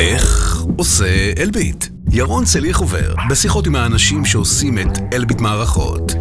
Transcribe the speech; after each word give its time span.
איך 0.00 0.56
עושה 0.76 1.32
אלביט? 1.38 1.86
ירון 2.10 2.44
צליח 2.44 2.78
עובר 2.78 3.14
בשיחות 3.30 3.66
עם 3.66 3.76
האנשים 3.76 4.24
שעושים 4.24 4.78
את 4.78 4.98
אלביט 5.14 5.40
מערכות. 5.40 6.12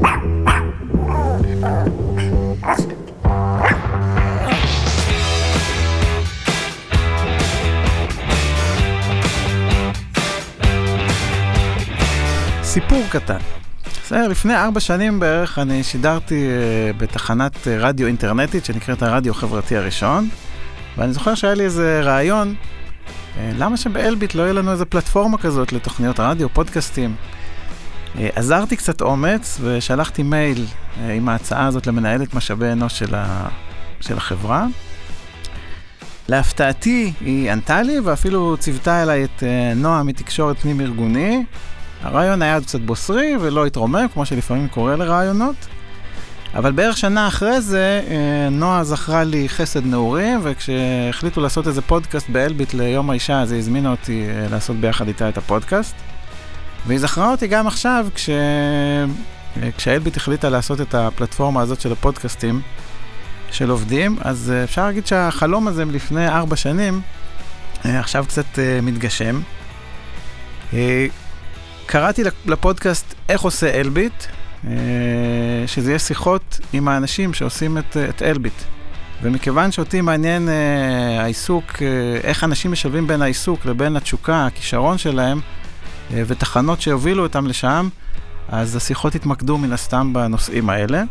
סיפור 12.64 13.04
קטן. 13.10 13.38
בסדר, 14.04 14.28
לפני 14.28 14.56
ארבע 14.56 14.80
שנים 14.80 15.20
בערך 15.20 15.60
אני 15.60 15.84
שידרתי 15.84 16.48
אה, 16.48 16.94
בתחנת 16.94 17.68
אה, 17.68 17.78
רדיו 17.78 18.08
אינטרנטית 18.08 18.66
שנקראת 18.66 19.02
הרדיו 19.04 19.32
החברתי 19.32 19.78
הראשון, 19.78 20.30
ואני 20.98 21.14
זוכר 21.14 21.36
שהיה 21.36 21.54
לי 21.54 21.64
איזה 21.64 22.02
רעיון, 22.04 22.56
למה 23.38 23.78
שבאלביט 23.78 24.36
לא 24.36 24.44
יהיה 24.44 24.54
לנו 24.54 24.72
איזה 24.72 24.86
פלטפורמה 24.86 25.38
כזאת 25.38 25.74
לתוכניות 25.74 26.20
רדיו, 26.20 26.50
פודקאסטים. 26.50 27.16
עזרתי 28.16 28.76
קצת 28.76 29.02
אומץ 29.02 29.60
ושלחתי 29.64 30.24
מייל 30.24 30.66
עם 31.10 31.30
ההצעה 31.30 31.68
הזאת 31.68 31.88
למנהלת 31.88 32.34
משאבי 32.34 32.72
אנוש 32.72 33.00
של, 33.00 33.16
ה... 33.16 33.48
של 34.02 34.18
החברה. 34.18 34.66
להפתעתי 36.30 37.14
היא 37.22 37.52
ענתה 37.52 37.82
לי 37.82 38.00
ואפילו 38.00 38.58
ציוותה 38.60 39.04
אליי 39.04 39.24
את 39.24 39.44
נועה 39.76 40.04
מתקשורת 40.04 40.60
פנים 40.60 40.82
ארגוני. 40.82 41.46
הרעיון 42.02 42.42
היה 42.42 42.62
קצת 42.62 42.82
בוסרי 42.82 43.36
ולא 43.42 43.66
התרומם, 43.66 44.06
כמו 44.14 44.26
שלפעמים 44.26 44.68
קורה 44.68 44.96
לרעיונות. 44.96 45.56
אבל 46.56 46.72
בערך 46.72 46.98
שנה 46.98 47.28
אחרי 47.28 47.62
זה, 47.62 48.02
אה, 48.10 48.50
נועה 48.52 48.84
זכרה 48.84 49.24
לי 49.24 49.50
חסד 49.50 49.86
נעורים, 49.86 50.40
וכשהחליטו 50.44 51.42
לעשות 51.42 51.68
איזה 51.68 51.82
פודקאסט 51.82 52.30
באלביט 52.30 52.74
ליום 52.74 53.10
האישה, 53.10 53.42
אז 53.42 53.52
היא 53.52 53.60
הזמינה 53.60 53.92
אותי 53.92 54.26
אה, 54.30 54.48
לעשות 54.52 54.76
ביחד 54.78 55.08
איתה 55.08 55.30
את 55.30 55.38
הפודקאסט. 55.38 55.96
והיא 56.88 57.00
זכרה 57.00 57.32
אותי 57.32 57.48
גם 57.48 57.68
עכשיו, 57.68 58.08
כש... 58.16 58.30
אה, 58.30 59.72
כשאלביט 59.78 60.18
החליטה 60.18 60.50
לעשות 60.50 60.82
את 60.82 60.96
הפלטפורמה 60.96 61.62
הזאת 61.62 61.82
של 61.82 61.92
הפודקאסטים 61.92 62.62
של 63.52 63.70
עובדים, 63.70 64.18
אז 64.22 64.54
אפשר 64.64 64.86
להגיד 64.86 65.08
שהחלום 65.08 65.68
הזה 65.68 65.86
מלפני 65.86 66.28
ארבע 66.28 66.56
שנים, 66.56 67.02
עכשיו 67.84 68.26
קצת 68.28 68.60
מתגשם. 68.84 69.42
קראתי 71.86 72.24
לפודקאסט 72.46 73.14
איך 73.30 73.42
עושה 73.42 73.80
אלביט, 73.80 74.26
שזה 75.68 75.92
יהיה 75.92 76.00
שיחות 76.00 76.60
עם 76.74 76.88
האנשים 76.88 77.34
שעושים 77.34 77.78
את, 77.78 77.98
את 78.10 78.22
אלביט. 78.22 78.54
ומכיוון 79.22 79.72
שאותי 79.72 80.02
מעניין 80.02 80.50
אה, 80.50 81.22
העיסוק, 81.22 81.64
אה, 81.82 81.88
איך 82.24 82.44
אנשים 82.44 82.72
משלבים 82.72 83.08
בין 83.08 83.22
העיסוק 83.22 83.66
לבין 83.66 83.96
התשוקה, 83.96 84.46
הכישרון 84.46 84.98
שלהם, 84.98 85.40
אה, 86.14 86.24
ותחנות 86.28 86.82
שיובילו 86.82 87.24
אותם 87.24 87.48
לשם, 87.48 87.90
אז 88.50 88.76
השיחות 88.76 89.16
יתמקדו 89.16 89.58
מן 89.58 89.74
הסתם 89.74 90.14
בנושאים 90.14 90.70
האלה. 90.70 91.04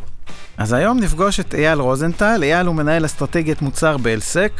אז 0.58 0.72
היום 0.72 0.98
נפגוש 0.98 1.40
את 1.40 1.54
אייל 1.54 1.78
רוזנטל, 1.78 2.40
אייל 2.42 2.66
הוא 2.66 2.74
מנהל 2.74 3.04
אסטרטגיית 3.04 3.62
מוצר 3.62 3.96
באלסק, 3.96 4.52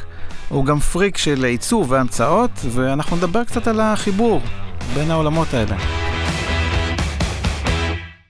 הוא 0.48 0.64
גם 0.64 0.78
פריק 0.78 1.16
של 1.16 1.44
עיצוב 1.44 1.90
והמצאות, 1.90 2.50
ואנחנו 2.70 3.16
נדבר 3.16 3.44
קצת 3.44 3.66
על 3.66 3.80
החיבור 3.80 4.40
בין 4.94 5.10
העולמות 5.10 5.54
האלה. 5.54 6.07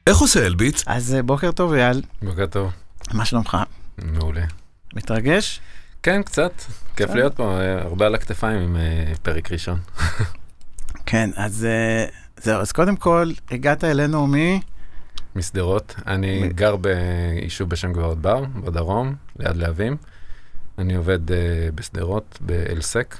איך 0.08 0.18
עושה 0.18 0.46
אלביט? 0.46 0.82
אז 0.86 1.14
אה, 1.14 1.22
בוקר 1.22 1.52
טוב 1.52 1.72
אייל. 1.72 2.02
בוקר 2.22 2.46
טוב. 2.46 2.72
מה 3.12 3.24
שלומך? 3.24 3.56
מעולה. 3.98 4.44
מתרגש? 4.94 5.60
כן, 6.02 6.22
קצת. 6.22 6.52
כיף 6.96 7.10
להיות 7.10 7.36
פה, 7.36 7.60
אה, 7.60 7.82
הרבה 7.82 8.06
על 8.06 8.14
הכתפיים 8.14 8.62
עם 8.62 8.76
אה, 8.76 9.12
פרק 9.22 9.52
ראשון. 9.52 9.78
כן, 11.06 11.30
אז 11.36 11.66
זהו, 12.36 12.60
אז 12.60 12.72
קודם 12.72 12.96
כל, 12.96 13.30
הגעת 13.50 13.84
אלינו 13.84 14.26
מ... 14.26 14.34
משדרות. 15.36 15.94
אני 16.06 16.48
גר 16.48 16.76
ביישוב 16.76 17.70
בשם 17.70 17.92
גבעות 17.92 18.18
בר, 18.18 18.44
בדרום, 18.64 19.14
ליד 19.38 19.56
להבים. 19.56 19.96
אני 20.78 20.94
עובד 20.94 21.18
בשדרות, 21.74 22.38
באלסק. 22.40 23.16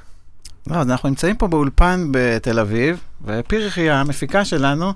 לא, 0.67 0.77
אז 0.77 0.91
אנחנו 0.91 1.09
נמצאים 1.09 1.37
פה 1.37 1.49
באולפן 1.49 2.09
בתל 2.11 2.59
אביב, 2.59 3.01
ופיריך 3.25 3.79
היא 3.79 3.91
המפיקה 3.91 4.45
שלנו. 4.45 4.93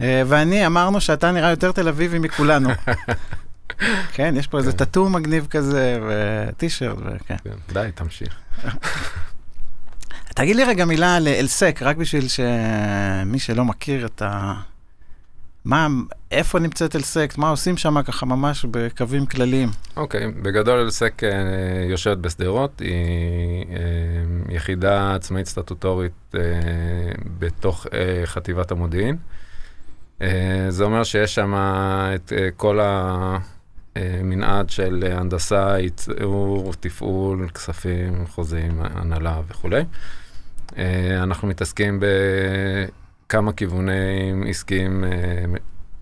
אה, 0.00 0.22
ואני, 0.26 0.66
אמרנו 0.66 1.00
שאתה 1.00 1.32
נראה 1.32 1.50
יותר 1.50 1.72
תל 1.72 1.88
אביבי 1.88 2.18
מכולנו. 2.18 2.68
כן, 4.14 4.34
יש 4.36 4.46
פה 4.46 4.58
איזה 4.58 4.72
כן. 4.72 4.76
טאטו 4.76 5.08
מגניב 5.08 5.46
כזה, 5.50 6.00
וטישרט, 6.08 6.98
וכן. 6.98 7.36
כן, 7.44 7.50
די, 7.72 7.88
תמשיך. 7.94 8.34
תגיד 10.34 10.56
לי 10.56 10.64
רגע 10.64 10.84
מילה 10.84 11.16
על 11.16 11.28
אלסק, 11.28 11.78
רק 11.82 11.96
בשביל 11.96 12.28
שמי 12.28 13.38
שלא 13.38 13.64
מכיר 13.64 14.06
את 14.06 14.22
ה... 14.22 14.54
מה, 15.64 15.88
איפה 16.30 16.58
נמצאת 16.58 16.96
אלסק, 16.96 17.34
מה 17.36 17.48
עושים 17.48 17.76
שם 17.76 18.02
ככה 18.02 18.26
ממש 18.26 18.64
בקווים 18.70 19.26
כלליים? 19.26 19.68
אוקיי, 19.96 20.24
okay, 20.26 20.42
בגדול 20.42 20.78
אלסק 20.78 21.24
אה, 21.24 21.30
יושבת 21.90 22.18
בשדרות, 22.18 22.80
היא 22.80 23.64
אה, 23.70 24.54
יחידה 24.54 25.14
עצמאית 25.14 25.46
סטטוטורית 25.46 26.34
אה, 26.34 26.40
בתוך 27.38 27.86
אה, 27.92 28.22
חטיבת 28.26 28.70
המודיעין. 28.70 29.16
אה, 30.22 30.66
זה 30.68 30.84
אומר 30.84 31.04
שיש 31.04 31.34
שם 31.34 31.54
את 32.14 32.32
אה, 32.32 32.48
כל 32.56 32.78
המנעד 32.82 34.70
של 34.70 35.04
הנדסה, 35.12 35.78
ייצור, 35.78 36.72
תפעול, 36.80 37.48
כספים, 37.48 38.26
חוזים, 38.26 38.80
הנהלה 38.80 39.40
וכולי. 39.48 39.84
אה, 40.78 41.22
אנחנו 41.22 41.48
מתעסקים 41.48 42.00
בכמה 43.26 43.52
כיוונים 43.52 44.44
עסקיים, 44.48 45.04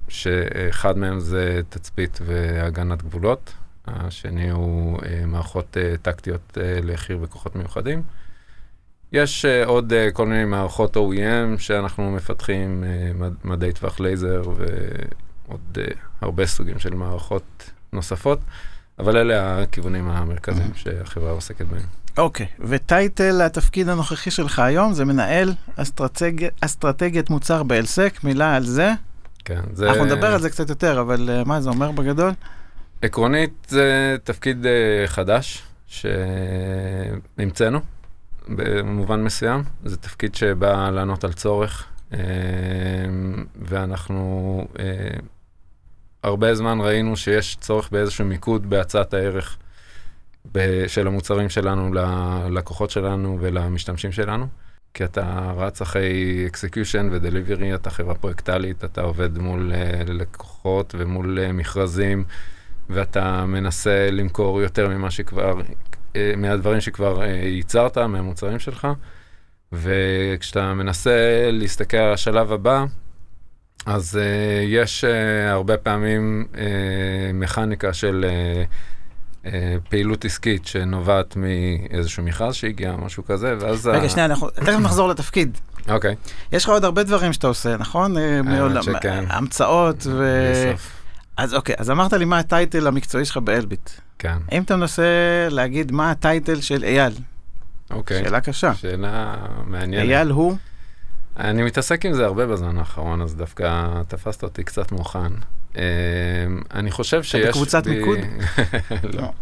שאחד 0.09 0.99
מהם 0.99 1.21
זה 1.21 1.61
תצפית 1.69 2.19
והגנת 2.27 3.03
גבולות, 3.03 3.53
השני 3.87 4.51
הוא 4.51 4.99
מערכות 5.27 5.77
טקטיות 6.03 6.59
לחי"ר 6.83 7.19
וכוחות 7.23 7.57
מיוחדים. 7.57 8.03
יש 9.13 9.45
אה, 9.45 9.69
עוד 9.69 9.93
אה, 9.93 10.13
כל 10.13 10.27
מיני 10.27 10.45
מערכות 10.45 10.97
OEM 10.97 11.59
שאנחנו 11.59 12.11
מפתחים, 12.11 12.85
uh, 12.85 13.17
מד, 13.17 13.33
מדי 13.45 13.73
טווח 13.73 14.01
לייזר 14.01 14.43
ועוד 14.47 15.79
אה, 15.79 15.95
הרבה 16.21 16.47
סוגים 16.47 16.79
של 16.79 16.95
מערכות 16.95 17.71
נוספות, 17.93 18.39
אבל 18.99 19.17
אלה 19.17 19.63
הכיוונים 19.63 20.09
המרכזיים 20.09 20.71
mm-hmm. 20.75 20.79
שהחברה 20.79 21.31
עוסקת 21.31 21.67
בהם. 21.67 21.87
אוקיי, 22.19 22.47
okay. 22.47 22.63
ו 22.69 22.81
title 22.81 23.43
התפקיד 23.43 23.89
הנוכחי 23.89 24.31
שלך 24.31 24.59
היום 24.59 24.93
זה 24.93 25.05
מנהל 25.05 25.53
אסטרטג... 25.77 26.33
אסטרטגיית 26.61 27.31
מוצר 27.31 27.63
באלסק, 27.63 28.25
מילה 28.25 28.57
על 28.57 28.65
זה. 28.65 28.93
כן, 29.45 29.61
זה... 29.73 29.89
אנחנו 29.89 30.05
נדבר 30.05 30.35
על 30.35 30.41
זה 30.41 30.51
קצת 30.51 30.69
יותר, 30.69 31.01
אבל 31.01 31.31
uh, 31.43 31.49
מה 31.49 31.61
זה 31.61 31.71
אומר 31.71 31.91
בגדול? 31.91 32.33
עקרונית 33.03 33.67
זה 33.69 34.17
תפקיד 34.25 34.65
uh, 34.65 35.09
חדש 35.09 35.63
שהמצאנו. 35.87 37.81
במובן 38.49 39.25
מסוים. 39.25 39.63
זה 39.85 39.97
תפקיד 39.97 40.35
שבא 40.35 40.91
לענות 40.91 41.25
על 41.25 41.33
צורך, 41.33 41.85
אה, 42.13 42.19
ואנחנו 43.57 44.65
אה, 44.79 44.85
הרבה 46.23 46.55
זמן 46.55 46.79
ראינו 46.81 47.17
שיש 47.17 47.57
צורך 47.61 47.89
באיזשהו 47.93 48.25
מיקוד 48.25 48.71
בהצעת 48.71 49.15
הערך 49.15 49.57
של 50.87 51.07
המוצרים 51.07 51.49
שלנו 51.49 51.95
ללקוחות 51.95 52.91
שלנו 52.91 53.39
ולמשתמשים 53.41 54.13
שלנו. 54.13 54.47
כי 54.95 55.05
אתה 55.05 55.53
רץ 55.57 55.81
אחרי 55.83 56.45
execution 56.47 57.09
ו 57.13 57.19
delivery, 57.19 57.75
אתה 57.75 57.91
חברה 57.91 58.15
פרויקטלית, 58.15 58.85
אתה 58.85 59.01
עובד 59.01 59.39
מול 59.39 59.73
אה, 59.73 60.11
לקוחות 60.11 60.95
ומול 60.99 61.39
מכרזים, 61.53 62.25
ואתה 62.91 63.47
מנסה 63.47 64.11
למכור 64.11 64.63
יותר 64.63 64.89
ממה 64.89 65.11
שכבר 65.11 65.61
אה, 65.61 65.65
מהדברים 66.37 66.81
שכבר 66.81 67.23
אה, 67.23 67.27
ייצרת, 67.27 67.99
מהמוצרים 67.99 68.59
שלך, 68.59 68.89
וכשאתה 69.73 70.75
מנסה 70.75 71.49
להסתכל 71.53 71.97
על 71.97 72.13
השלב 72.13 72.53
הבא, 72.53 72.85
אז 73.87 74.19
אה, 74.19 74.65
יש 74.69 75.05
אה, 75.05 75.51
הרבה 75.51 75.77
פעמים 75.77 76.47
אה, 76.53 76.57
מכניקה 77.35 77.93
של 77.93 78.25
אה, 78.25 79.45
אה, 79.45 79.49
פעילות 79.89 80.25
עסקית 80.25 80.67
שנובעת 80.67 81.37
מאיזשהו 81.37 82.23
מכרז 82.23 82.55
שהגיע, 82.55 82.97
משהו 82.97 83.25
כזה, 83.25 83.55
ואז... 83.61 83.87
רגע, 83.87 84.05
ה... 84.05 84.09
שנייה, 84.09 84.27
אנחנו 84.27 84.51
תכף 84.51 84.69
נחזור 84.69 85.09
לתפקיד. 85.09 85.59
אוקיי. 85.89 86.13
Okay. 86.13 86.57
יש 86.57 86.65
לך 86.65 86.71
עוד 86.71 86.85
הרבה 86.85 87.03
דברים 87.03 87.33
שאתה 87.33 87.47
עושה, 87.47 87.77
נכון? 87.77 88.17
האמת 88.17 88.83
שכן. 88.83 89.25
המצאות 89.29 90.07
ו... 90.07 90.51
בסוף. 90.53 91.06
אז 91.37 91.55
אוקיי, 91.55 91.75
אז 91.79 91.91
אמרת 91.91 92.13
לי 92.13 92.25
מה 92.25 92.39
הטייטל 92.39 92.87
המקצועי 92.87 93.25
שלך 93.25 93.37
באלביט. 93.37 93.91
כן. 94.19 94.39
אם 94.53 94.63
אתה 94.63 94.77
מנסה 94.77 95.03
להגיד 95.51 95.93
מה 95.93 96.11
הטייטל 96.11 96.61
של 96.61 96.85
אייל. 96.85 97.13
אוקיי. 97.91 98.25
שאלה 98.25 98.41
קשה. 98.41 98.75
שאלה 98.75 99.37
מעניינת. 99.65 100.09
אייל 100.09 100.31
הוא? 100.31 100.57
אני 101.37 101.63
מתעסק 101.63 102.07
עם 102.07 102.13
זה 102.13 102.25
הרבה 102.25 102.47
בזמן 102.47 102.79
האחרון, 102.79 103.23
אז 103.23 103.35
דווקא 103.35 104.03
תפסת 104.09 104.43
אותי 104.43 104.65
קצת 104.65 104.93
מוכן. 104.93 105.33
אמ, 105.77 105.81
אני 106.75 106.91
חושב 106.91 107.23
שיש... 107.23 107.35
אתה 107.35 107.49
בקבוצת 107.49 107.87
מיקוד? 107.87 108.19
לא. 109.19 109.33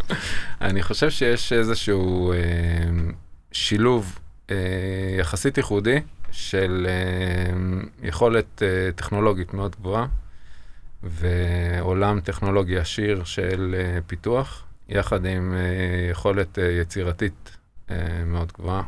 אני 0.61 0.83
חושב 0.83 1.11
שיש 1.11 1.53
איזשהו 1.53 2.33
אמ, 2.33 3.13
שילוב 3.53 4.19
אה, 4.51 4.57
יחסית 5.19 5.57
ייחודי 5.57 6.01
של 6.31 6.87
אה, 6.89 7.55
יכולת 8.03 8.63
אה, 8.63 8.93
טכנולוגית 8.93 9.55
מאוד 9.55 9.77
גבוהה, 9.81 10.07
ועולם 11.05 12.21
טכנולוגי 12.21 12.79
עשיר 12.79 13.25
של 13.25 13.75
אה, 13.79 13.99
פיתוח, 14.07 14.65
יחד 14.89 15.27
עם 15.27 15.55
אה, 15.55 15.61
יכולת 16.11 16.59
אה, 16.59 16.65
יצירתית 16.65 17.57
מאוד 18.27 18.53
גבוהה, 18.59 18.83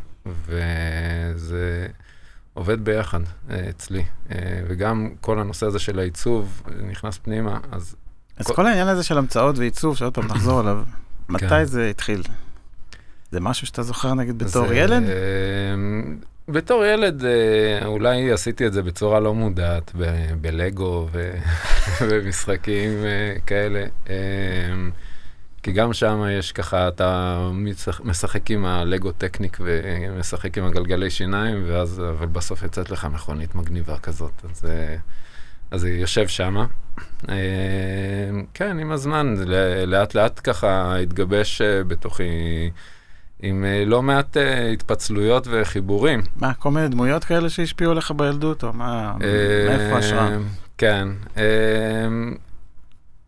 וזה 0.46 1.86
עובד 2.54 2.84
ביחד 2.84 3.20
אצלי. 3.70 4.04
וגם 4.68 5.10
כל 5.20 5.38
הנושא 5.38 5.66
הזה 5.66 5.78
של 5.78 5.98
העיצוב 5.98 6.62
נכנס 6.90 7.18
פנימה, 7.18 7.58
אז 7.72 7.96
אז 8.36 8.46
כל- 8.46 8.54
כל 8.54 8.66
העניין 8.66 8.88
הזה 8.88 9.02
של 9.02 9.18
המצאות 9.18 9.58
ועיצוב, 9.58 9.96
שעוד 9.96 10.14
פעם 10.14 10.24
נחזור 10.26 10.60
עליו, 10.60 10.82
כן. 10.86 11.32
מתי 11.34 11.66
זה 11.66 11.90
התחיל? 11.90 12.22
זה 13.30 13.40
משהו 13.40 13.66
שאתה 13.66 13.82
זוכר 13.82 14.14
נגיד 14.14 14.38
בתור 14.38 14.68
זה, 14.68 14.76
ילד? 14.76 15.02
בתור 16.48 16.84
ילד 16.84 17.24
אה, 17.24 17.86
אולי 17.86 18.32
עשיתי 18.32 18.66
את 18.66 18.72
זה 18.72 18.82
בצורה 18.82 19.20
לא 19.20 19.34
מודעת, 19.34 19.90
ב- 19.98 20.34
בלגו 20.40 21.08
ובמשחקים 22.00 22.90
אה, 23.04 23.36
כאלה. 23.46 23.84
אה, 24.10 24.14
כי 25.62 25.72
גם 25.72 25.92
שם 25.92 26.24
יש 26.38 26.52
ככה, 26.52 26.88
אתה 26.88 27.38
משח- 27.52 28.00
משחק 28.04 28.50
עם 28.50 28.64
הלגו 28.66 29.12
טקניק 29.12 29.56
ומשחק 29.60 30.58
עם 30.58 30.64
הגלגלי 30.64 31.10
שיניים, 31.10 31.64
ואז, 31.66 32.02
אבל 32.18 32.26
בסוף 32.26 32.62
יוצאת 32.62 32.90
לך 32.90 33.04
מכונית 33.04 33.54
מגניבה 33.54 33.98
כזאת, 33.98 34.32
אז, 34.50 34.64
אה, 34.64 34.96
זה 35.78 35.90
יושב 35.90 36.28
שמה. 36.28 36.66
אה, 37.28 37.34
כן, 38.54 38.78
עם 38.78 38.92
הזמן, 38.92 39.34
לאט 39.86 40.14
לאט 40.14 40.40
ככה 40.44 40.96
התגבש 40.98 41.62
בתוכי 41.62 42.24
עם 43.42 43.64
אה, 43.64 43.84
לא 43.86 44.02
מעט 44.02 44.36
אה, 44.36 44.70
התפצלויות 44.70 45.46
וחיבורים. 45.50 46.22
מה, 46.36 46.54
כל 46.54 46.70
מיני 46.70 46.88
דמויות 46.88 47.24
כאלה 47.24 47.50
שהשפיעו 47.50 47.92
עליך 47.92 48.10
בילדות, 48.10 48.64
או 48.64 48.72
מה, 48.72 49.12
אה, 49.22 49.76
מאיפה 49.76 49.96
ההשראה? 49.96 50.28
כן. 50.78 51.08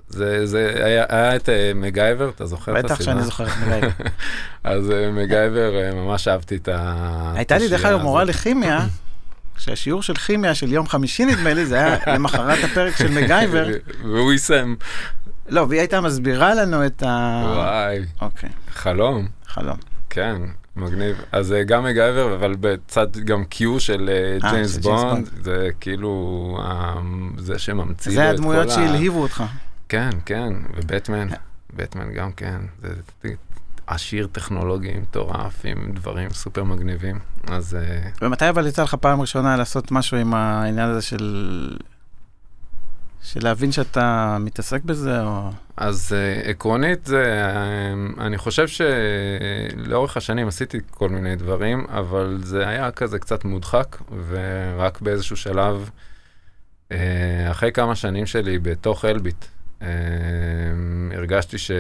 זה, 0.09 0.47
זה 0.47 0.73
היה, 0.85 1.05
היה 1.09 1.37
את 1.37 1.49
מגייבר, 1.75 2.29
אתה 2.29 2.47
זוכר 2.47 2.73
את 2.73 2.85
הסדרה? 2.85 2.97
בטח 2.97 3.05
שאני 3.05 3.23
זוכר 3.23 3.47
את 3.47 3.53
מגייבר. 3.67 3.89
אז 4.65 4.93
מגייבר, 5.13 5.73
ממש 5.95 6.29
אהבתי 6.29 6.57
את 6.57 6.69
ה... 6.69 7.33
הייתה 7.35 7.59
לי 7.59 7.69
דרך 7.69 7.85
אגב 7.85 8.03
מורה. 8.03 8.25
לכימיה, 8.25 8.87
שהשיעור 9.59 10.03
של 10.03 10.15
כימיה 10.15 10.55
של 10.55 10.73
יום 10.73 10.87
חמישי 10.87 11.25
נדמה 11.25 11.55
לי, 11.55 11.67
זה 11.67 11.75
היה 11.75 11.97
למחרת 12.15 12.65
הפרק 12.65 12.97
של 12.97 13.11
מגייבר. 13.11 13.67
והוא 14.03 14.33
יישם. 14.33 14.75
לא, 15.49 15.67
והיא 15.69 15.81
הייתה 15.81 16.01
מסבירה 16.01 16.55
לנו 16.55 16.87
את 16.87 17.03
ה... 17.03 17.43
וואי, 17.57 17.99
אוקיי, 18.21 18.51
חלום. 18.73 19.29
חלום. 19.47 19.98
כן, 20.11 20.43
מגניב. 20.77 21.17
אז 21.33 21.53
אה, 21.53 21.63
גם 21.65 21.85
מגייבר, 21.85 22.35
אבל 22.35 22.55
בצד 22.61 23.17
גם 23.17 23.45
קיו 23.45 23.81
של 23.81 24.11
אה, 24.13 24.49
אה, 24.49 24.53
ג'יימס 24.53 24.75
של 24.75 24.81
ג'יימס 24.81 25.01
בונד, 25.03 25.29
זה 25.43 25.69
כאילו 25.81 26.59
זה 27.39 27.59
שממציא 27.59 28.13
זה 28.13 28.31
את 28.31 28.35
הדמויות 28.35 28.65
כל 28.67 28.71
ה- 28.71 28.75
שהלהיבו 28.75 29.23
אותך. 29.23 29.45
כן, 29.89 30.11
כן, 30.27 30.53
ובטמן, 30.77 31.29
בטמן 31.77 32.13
גם 32.13 32.33
כן, 32.33 32.59
זה 32.83 32.89
עשיר 33.87 34.29
טכנולוגי 34.33 34.93
מטורף, 34.99 35.61
עם 35.65 35.93
דברים 35.93 36.31
סופר 36.31 36.65
מגניבים, 36.65 37.19
אז 37.47 37.77
ומתי 38.23 38.49
אבל 38.49 38.67
יצא 38.67 38.83
לך 38.83 38.95
פעם 38.95 39.21
ראשונה 39.21 39.57
לעשות 39.57 39.93
משהו 39.93 40.17
עם 40.17 40.35
העניין 40.35 40.89
הזה 40.89 41.03
של... 41.03 41.77
של 43.23 43.41
להבין 43.45 43.73
שאתה 43.73 44.37
מתעסק 44.41 44.83
בזה, 44.83 45.23
או... 45.23 45.51
אז 45.77 46.15
uh, 46.45 46.49
עקרונית 46.49 47.07
זה, 47.07 47.53
uh, 48.17 48.21
אני 48.21 48.39
חושב 48.39 48.67
שלאורך 48.69 50.17
השנים 50.17 50.49
עשיתי 50.49 50.79
כל 50.91 51.09
מיני 51.09 51.37
דברים, 51.37 51.87
אבל 51.89 52.39
זה 52.43 52.69
היה 52.69 52.91
כזה 52.91 53.19
קצת 53.19 53.45
מודחק, 53.45 53.97
ורק 54.29 55.01
באיזשהו 55.01 55.37
שלב, 55.37 55.91
uh, 56.89 56.95
אחרי 57.51 57.73
כמה 57.73 57.95
שנים 57.95 58.27
שלי 58.27 58.59
בתוך 58.59 59.05
אלביט, 59.05 59.45
uh, 59.81 59.85
הרגשתי 61.15 61.59
ש... 61.59 61.71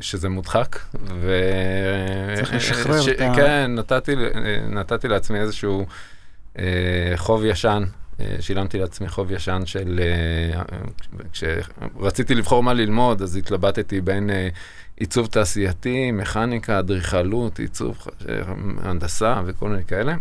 שזה 0.00 0.28
מודחק, 0.28 0.78
ו... 1.20 1.32
צריך 2.36 2.54
לשחרר 2.54 3.00
ש... 3.00 3.08
את 3.08 3.20
ה- 3.20 3.32
כן, 3.36 3.70
נתתי, 3.74 4.14
נתתי 4.70 5.08
לעצמי 5.08 5.40
איזשהו 5.40 5.86
uh, 6.56 6.58
חוב 7.16 7.44
ישן. 7.44 7.84
אה, 8.20 8.36
שילמתי 8.40 8.78
לעצמי 8.78 9.08
חוב 9.08 9.32
ישן 9.32 9.62
של... 9.66 10.00
אה, 10.02 10.62
כשרציתי 11.32 12.34
לבחור 12.34 12.62
מה 12.62 12.74
ללמוד, 12.74 13.22
אז 13.22 13.36
התלבטתי 13.36 14.00
בין 14.00 14.30
אה, 14.30 14.48
עיצוב 14.96 15.26
תעשייתי, 15.26 16.10
מכניקה, 16.10 16.78
אדריכלות, 16.78 17.58
עיצוב, 17.58 18.06
הנדסה 18.82 19.42
וכל 19.46 19.68
מיני 19.68 19.84
כאלה. 19.84 20.14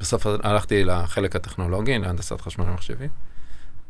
בסוף 0.00 0.26
הלכתי 0.26 0.84
לחלק 0.84 1.36
הטכנולוגי, 1.36 1.98
להנדסת 1.98 2.40
חשמל 2.40 2.64
ומחשבים, 2.70 3.08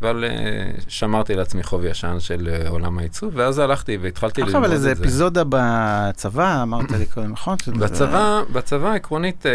אבל 0.00 0.24
אה, 0.24 0.70
שמרתי 0.88 1.34
לעצמי 1.34 1.62
חוב 1.62 1.84
ישן 1.84 2.20
של 2.20 2.48
אה, 2.52 2.68
עולם 2.68 2.98
העיצוב, 2.98 3.32
ואז 3.36 3.58
הלכתי 3.58 3.96
והתחלתי 3.96 4.42
ללמוד 4.42 4.64
את 4.64 4.70
זה. 4.70 4.74
איזה 4.74 4.92
אפיזודה 4.92 5.42
בצבא, 5.48 6.62
אמרת 6.62 6.90
לי 6.90 7.06
קודם, 7.06 7.32
נכון? 7.32 7.56
בצבא, 7.78 8.42
בצבא 8.52 8.92
עקרונית 8.92 9.46
אה, 9.46 9.52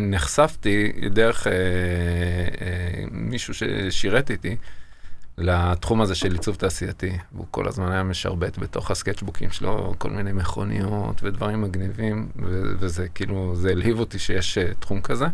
נחשפתי 0.00 0.92
דרך 1.10 1.46
מישהו 3.10 3.54
ששירת 3.54 4.30
איתי 4.30 4.56
לתחום 5.38 6.00
הזה 6.00 6.14
של 6.14 6.32
עיצוב 6.32 6.56
תעשייתי, 6.56 7.18
והוא 7.32 7.46
כל 7.50 7.68
הזמן 7.68 7.92
היה 7.92 8.02
משרבט 8.02 8.58
בתוך 8.58 8.90
הסקצ'בוקים 8.90 9.50
שלו 9.50 9.94
כל 9.98 10.10
מיני 10.10 10.32
מכוניות 10.32 11.20
ודברים 11.22 11.62
מגניבים, 11.62 12.28
וזה 12.78 13.08
כאילו, 13.08 13.52
זה 13.56 13.70
הלהיב 13.70 13.98
אותי 13.98 14.18
שיש 14.18 14.58
תחום 14.78 15.00
כזה. 15.00 15.26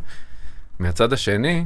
מהצד 0.78 1.12
השני, 1.12 1.64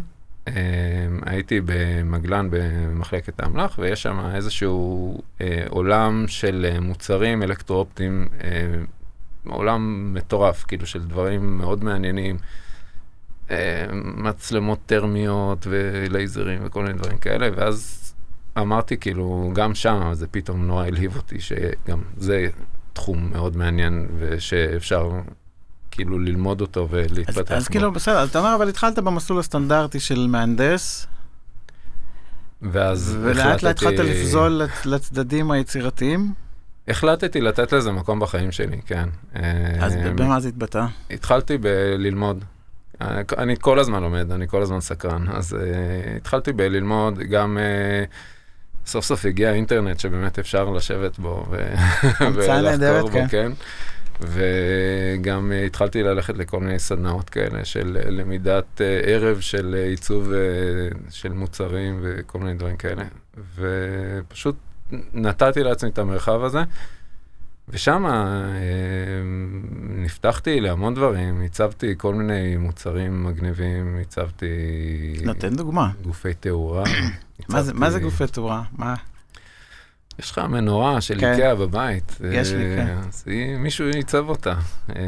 הייתי 1.27 1.61
במגלן 1.65 2.49
במחלקת 2.51 3.41
האמל"ח, 3.41 3.79
ויש 3.79 4.03
שם 4.03 4.21
איזשהו 4.35 5.19
אה, 5.41 5.65
עולם 5.69 6.25
של 6.29 6.67
אה, 6.69 6.81
מוצרים 6.81 7.43
אלקטרואופטיים 7.43 8.29
אה, 8.45 8.51
עולם 9.47 10.11
מטורף, 10.15 10.65
כאילו 10.69 10.87
של 10.87 11.05
דברים 11.05 11.59
מאוד 11.59 11.85
מעניינים, 11.85 12.37
מצלמות 13.95 14.79
טרמיות 14.87 15.67
ולייזרים 15.71 16.61
וכל 16.65 16.83
מיני 16.83 16.99
דברים 16.99 17.19
כאלה, 17.19 17.49
ואז 17.57 18.01
אמרתי 18.59 18.97
כאילו, 18.97 19.51
גם 19.55 19.75
שם 19.75 20.11
זה 20.13 20.27
פתאום 20.27 20.67
נורא 20.67 20.87
הלהיב 20.87 21.17
אותי, 21.17 21.41
שגם 21.41 22.03
זה 22.17 22.49
תחום 22.93 23.31
מאוד 23.31 23.57
מעניין 23.57 24.07
ושאפשר 24.19 25.11
כאילו 25.91 26.19
ללמוד 26.19 26.61
אותו 26.61 26.81
אז, 26.83 26.89
ולהתפתח 26.91 27.53
אז 27.55 27.65
בו. 27.65 27.71
כאילו, 27.71 27.93
בסדר, 27.93 28.19
אז 28.19 28.29
אתה 28.29 28.39
אומר, 28.39 28.55
אבל 28.55 28.69
התחלת 28.69 28.99
במסלול 28.99 29.39
הסטנדרטי 29.41 30.01
של 30.01 30.27
מהנדס, 30.31 31.07
ואז 32.63 33.17
ולאט 33.21 33.37
לאט 33.63 33.65
התחלת 33.65 33.79
החלטתי- 33.99 34.03
לפזול 34.21 34.63
לצ- 34.63 34.87
לצדדים 34.89 35.51
היצירתיים, 35.51 36.33
החלטתי 36.89 37.41
לתת 37.41 37.73
לזה 37.73 37.93
מקום 37.93 38.21
בחיים 38.21 38.53
שלי, 38.53 38.81
כן. 38.87 39.09
אז 39.81 39.97
אה, 39.97 40.11
במה 40.15 40.41
זה 40.41 40.49
התבטא? 40.49 40.85
התחלתי 41.11 41.59
בללמוד. 41.59 42.45
אני 43.39 43.55
כל 43.61 43.79
הזמן 43.79 44.03
לומד, 44.03 44.33
אני 44.33 44.49
כל 44.49 44.63
הזמן 44.63 44.81
סקרן. 44.81 45.25
אז 45.29 45.53
uh, 45.53 45.57
התחלתי 46.17 46.53
בללמוד, 46.53 47.19
גם 47.19 47.59
uh, 47.59 48.87
סוף 48.87 49.05
סוף 49.05 49.25
הגיע 49.25 49.51
האינטרנט 49.51 50.01
שבאמת 50.01 50.39
אפשר 50.39 50.71
לשבת 50.71 51.19
בו 51.19 51.47
ו- 51.51 51.73
נהדרת, 52.63 53.03
בו, 53.03 53.11
כן. 53.13 53.27
כן. 53.31 53.53
וגם 54.23 55.53
uh, 55.53 55.67
התחלתי 55.67 56.03
ללכת 56.03 56.37
לכל 56.39 56.61
מיני 56.61 56.79
סדנאות 56.79 57.31
כאלה 57.31 57.65
של 57.65 57.99
uh, 58.03 58.09
למידת 58.11 58.65
uh, 58.79 58.83
ערב 59.09 59.41
של 59.41 59.75
עיצוב 59.89 60.33
של 61.11 61.33
מוצרים 61.33 61.99
וכל 62.03 62.39
מיני 62.39 62.55
דברים 62.55 62.77
כאלה. 62.77 63.03
ופשוט 63.57 64.57
נתתי 65.15 65.63
לעצמי 65.63 65.91
את 65.91 65.99
המרחב 65.99 66.43
הזה. 66.45 66.59
ושם 67.73 68.07
אה, 68.07 68.13
נפתחתי 69.97 70.61
להמון 70.61 70.95
דברים, 70.95 71.43
הצבתי 71.43 71.95
כל 71.99 72.15
מיני 72.15 72.57
מוצרים 72.57 73.25
מגניבים, 73.25 73.99
הצבתי 74.01 74.47
נותן 75.25 75.55
דוגמה. 75.57 75.91
גופי 76.03 76.35
תאורה. 76.35 76.85
מה 77.49 77.63
זה- 77.63 77.73
מה 77.75 77.91
זה 77.91 77.97
הצבתי- 77.97 78.05
גופי 78.11 78.27
תאורה? 78.27 78.63
מה? 78.79 78.95
יש 80.21 80.31
לך 80.31 80.39
מנורה 80.39 81.01
של 81.01 81.21
כן. 81.21 81.33
איקאה 81.33 81.55
בבית. 81.55 82.19
יש 82.33 82.53
לי, 82.53 82.65
אה, 82.79 82.87
כן. 82.87 82.97
אז 83.09 83.25
היא- 83.27 83.57
מישהו 83.57 83.87
ייצב 83.89 84.29
אותה. 84.29 84.55
אה, 84.97 85.03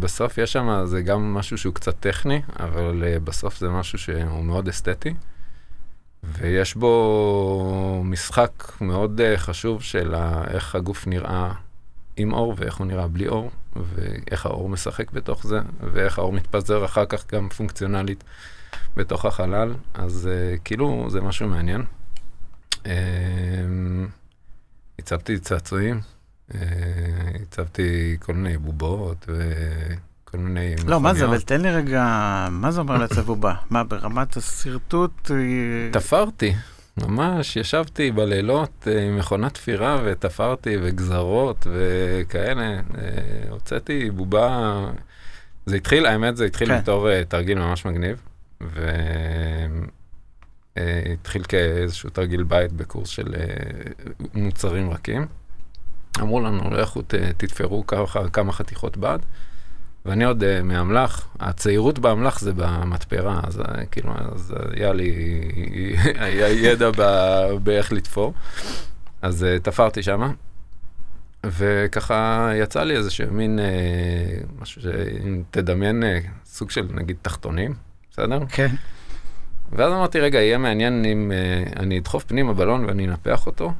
בסוף 0.00 0.38
יש 0.38 0.52
שם, 0.52 0.80
זה 0.84 1.02
גם 1.02 1.34
משהו 1.34 1.58
שהוא 1.58 1.74
קצת 1.74 1.94
טכני, 2.00 2.42
אבל 2.60 3.04
אה, 3.06 3.18
בסוף 3.20 3.58
זה 3.58 3.68
משהו 3.68 3.98
שהוא 3.98 4.44
מאוד 4.44 4.68
אסתטי. 4.68 5.14
ויש 6.24 6.74
בו 6.74 8.02
משחק 8.04 8.50
מאוד 8.80 9.20
חשוב 9.36 9.82
של 9.82 10.14
איך 10.50 10.74
הגוף 10.74 11.06
נראה 11.06 11.52
עם 12.16 12.32
אור 12.32 12.54
ואיך 12.56 12.76
הוא 12.76 12.86
נראה 12.86 13.08
בלי 13.08 13.28
אור, 13.28 13.50
ואיך 13.76 14.46
האור 14.46 14.68
משחק 14.68 15.10
בתוך 15.10 15.46
זה, 15.46 15.60
ואיך 15.92 16.18
האור 16.18 16.32
מתפזר 16.32 16.84
אחר 16.84 17.04
כך 17.04 17.32
גם 17.34 17.48
פונקציונלית 17.48 18.24
בתוך 18.96 19.24
החלל, 19.24 19.74
אז 19.94 20.28
כאילו 20.64 21.06
זה 21.10 21.20
משהו 21.20 21.48
מעניין. 21.48 21.82
הצבתי 25.00 25.38
צעצועים, 25.38 26.00
uh, 26.50 26.54
הצבתי 27.42 28.16
כל 28.20 28.34
מיני 28.34 28.58
בובות 28.58 29.26
כל 30.30 30.38
מיני 30.38 30.74
לא, 30.86 31.00
מה 31.00 31.14
זה, 31.14 31.24
אבל. 31.24 31.40
תן 31.40 31.60
לי 31.60 31.70
רגע, 31.70 32.04
מה 32.50 32.70
זה 32.70 32.80
אומר 32.80 32.96
לעצב 32.98 33.20
בובה? 33.20 33.54
מה, 33.70 33.84
ברמת 33.84 34.36
השרטוט? 34.36 35.30
אה, 35.30 35.36
תפרתי, 35.92 36.54
ממש, 36.96 37.56
ישבתי 37.56 38.10
בלילות 38.10 38.88
אה, 38.90 39.02
עם 39.02 39.16
מכונת 39.16 39.54
תפירה 39.54 39.98
ותפרתי 40.04 40.76
וגזרות 40.82 41.66
וכאלה, 41.70 42.62
אה, 42.62 42.80
הוצאתי 43.50 44.10
בובה, 44.10 44.84
זה 45.66 45.76
התחיל, 45.76 46.06
האמת 46.06 46.36
זה 46.36 46.44
התחיל 46.44 46.68
כן. 46.68 46.80
בתור 46.80 47.10
אה, 47.10 47.24
תרגיל 47.24 47.58
ממש 47.58 47.86
מגניב, 47.86 48.22
והתחיל 51.06 51.44
כאיזשהו 51.44 52.10
תרגיל 52.10 52.42
בית 52.42 52.72
בקורס 52.72 53.08
של 53.08 53.34
אה, 53.34 53.44
מוצרים 54.34 54.90
רכים. 54.90 55.26
אמרו 56.20 56.40
לנו, 56.40 56.70
לכו 56.70 57.02
תתפרו 57.36 57.84
כמה 58.32 58.52
חתיכות 58.52 58.96
בד. 58.96 59.18
ואני 60.04 60.24
עוד 60.24 60.42
uh, 60.42 60.62
מאמל"ח, 60.62 61.28
הצעירות 61.40 61.98
באמל"ח 61.98 62.40
זה 62.40 62.52
במתפרה, 62.56 63.40
אז 63.42 63.60
uh, 63.60 63.64
כאילו, 63.90 64.12
אז 64.32 64.54
היה 64.72 64.92
לי, 64.92 65.12
היה 66.14 66.48
ידע 66.48 66.90
ב- 66.96 67.56
באיך 67.62 67.92
לתפור. 67.92 68.34
אז 69.22 69.46
uh, 69.46 69.62
תפרתי 69.62 70.02
שמה, 70.02 70.32
וככה 71.44 72.50
יצא 72.54 72.82
לי 72.82 72.96
איזשהו 72.96 73.32
מין, 73.32 73.58
uh, 73.58 74.62
משהו 74.62 74.82
שאם 74.82 75.42
תדמיין 75.50 76.02
uh, 76.02 76.28
סוג 76.46 76.70
של 76.70 76.88
נגיד 76.94 77.16
תחתונים, 77.22 77.74
בסדר? 78.12 78.38
כן. 78.48 78.74
ואז 79.72 79.92
אמרתי, 79.92 80.20
רגע, 80.20 80.38
יהיה 80.40 80.58
מעניין 80.58 81.04
אם 81.04 81.32
uh, 81.32 81.78
אני 81.80 81.98
אדחוף 81.98 82.24
פנימה 82.24 82.52
בלון 82.54 82.84
ואני 82.84 83.08
אנפח 83.08 83.46
אותו, 83.46 83.72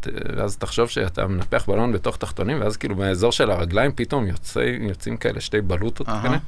ת- 0.00 0.08
ואז 0.36 0.56
תחשוב 0.56 0.88
שאתה 0.88 1.26
מנפח 1.26 1.64
בלון 1.68 1.92
בתוך 1.92 2.16
תחתונים, 2.16 2.60
ואז 2.60 2.76
כאילו 2.76 2.96
מהאזור 2.96 3.32
של 3.32 3.50
הרגליים 3.50 3.92
פתאום 3.94 4.26
יוצא, 4.26 4.60
יוצאים 4.80 5.16
כאלה 5.16 5.40
שתי 5.40 5.60
בלוטות 5.60 6.08
אהה. 6.08 6.22
כאלה. 6.22 6.38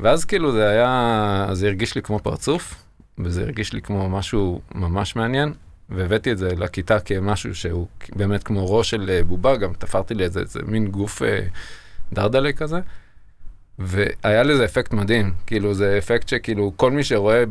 ואז 0.00 0.24
כאילו 0.24 0.52
זה 0.52 0.68
היה, 0.68 1.46
זה 1.52 1.66
הרגיש 1.66 1.94
לי 1.94 2.02
כמו 2.02 2.18
פרצוף, 2.18 2.74
וזה 3.18 3.42
הרגיש 3.42 3.72
לי 3.72 3.82
כמו 3.82 4.08
משהו 4.08 4.60
ממש 4.74 5.16
מעניין, 5.16 5.52
והבאתי 5.90 6.32
את 6.32 6.38
זה 6.38 6.48
לכיתה 6.56 7.00
כמשהו 7.00 7.54
שהוא 7.54 7.86
באמת 8.16 8.42
כמו 8.42 8.70
ראש 8.76 8.90
של 8.90 9.10
אה, 9.10 9.24
בובה, 9.24 9.56
גם 9.56 9.72
תפרתי 9.78 10.14
לי 10.14 10.24
איזה, 10.24 10.40
איזה 10.40 10.60
מין 10.66 10.86
גוף 10.88 11.22
אה, 11.22 11.40
דרדלה 12.12 12.52
כזה. 12.52 12.80
והיה 13.78 14.42
לזה 14.42 14.64
אפקט 14.64 14.92
מדהים, 14.92 15.32
כאילו 15.46 15.74
זה 15.74 15.98
אפקט 15.98 16.28
שכאילו 16.28 16.72
כל 16.76 16.90
מי 16.90 17.04
שרואה, 17.04 17.44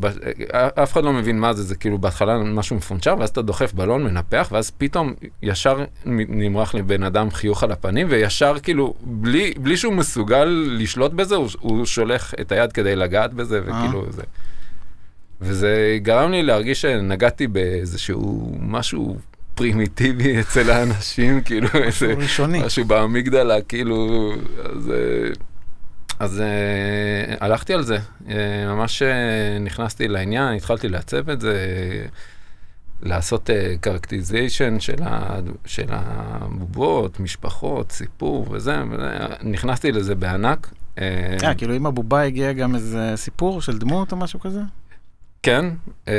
אה, 0.54 0.68
אף 0.84 0.94
אחד 0.94 1.04
לא 1.04 1.14
מבין 1.14 1.40
מה 1.40 1.54
זה, 1.54 1.64
זה 1.64 1.76
כאילו 1.76 1.98
בהתחלה 1.98 2.38
משהו 2.38 2.76
מפונצ'ר, 2.76 3.16
ואז 3.20 3.30
אתה 3.30 3.42
דוחף 3.42 3.74
בלון, 3.74 4.04
מנפח, 4.04 4.48
ואז 4.52 4.72
פתאום 4.78 5.14
ישר 5.42 5.86
נמרח 6.06 6.76
לבן 6.76 7.04
אדם 7.04 7.32
חיוך 7.32 7.64
על 7.64 7.72
הפנים, 7.72 8.08
וישר 8.10 8.56
כאילו, 8.64 8.94
בלי, 9.02 9.54
בלי 9.58 9.78
שהוא 9.78 9.94
מסוגל 9.94 10.46
לשלוט 10.80 11.12
בזה, 11.12 11.36
הוא, 11.36 11.50
הוא 11.60 11.86
שולח 11.86 12.34
את 12.42 12.52
היד 12.52 12.72
כדי 12.72 12.96
לגעת 12.96 13.34
בזה, 13.34 13.62
וכאילו 13.66 14.06
זה. 14.10 14.24
וזה 15.42 15.98
גרם 16.02 16.32
לי 16.32 16.44
להרגיש 16.44 16.82
שנגעתי 16.82 17.48
באיזשהו 17.48 18.56
משהו 18.60 19.18
פרימיטיבי 19.56 20.40
אצל 20.40 20.70
האנשים, 20.72 21.42
כאילו 21.46 21.68
איזה... 21.74 22.14
ראשוני. 22.18 22.60
משהו 22.66 22.86
באמיגדלה, 22.86 23.62
כאילו, 23.62 24.32
אז, 24.64 24.92
אה, 24.92 25.30
אז 26.20 26.42
אה, 26.42 27.36
הלכתי 27.40 27.74
על 27.74 27.84
זה, 27.84 27.98
אה, 28.30 28.66
ממש 28.68 29.02
אה, 29.02 29.60
נכנסתי 29.60 30.08
לעניין, 30.08 30.54
התחלתי 30.54 30.90
לעצב 30.90 31.30
את 31.30 31.42
זה, 31.42 31.54
אה, 31.54 32.06
לעשות 33.02 33.50
characterization 33.82 34.80
של, 34.80 35.04
ה, 35.04 35.40
של 35.66 35.86
הבובות, 35.90 37.20
משפחות, 37.20 37.92
סיפור 37.92 38.48
וזה, 38.52 38.84
וזה, 38.92 39.18
נכנסתי 39.44 39.92
לזה 39.92 40.16
בענק. 40.16 40.74
אה, 40.98 41.56
כאילו 41.58 41.76
אם 41.76 41.86
הבובה 41.86 42.22
הגיע 42.22 42.54
גם 42.54 42.76
איזה 42.76 43.14
סיפור 43.16 43.62
של 43.62 43.78
דמות 43.78 44.12
או 44.12 44.18
משהו 44.18 44.40
כזה? 44.40 44.62
כן, 45.44 45.66
אה, 46.08 46.14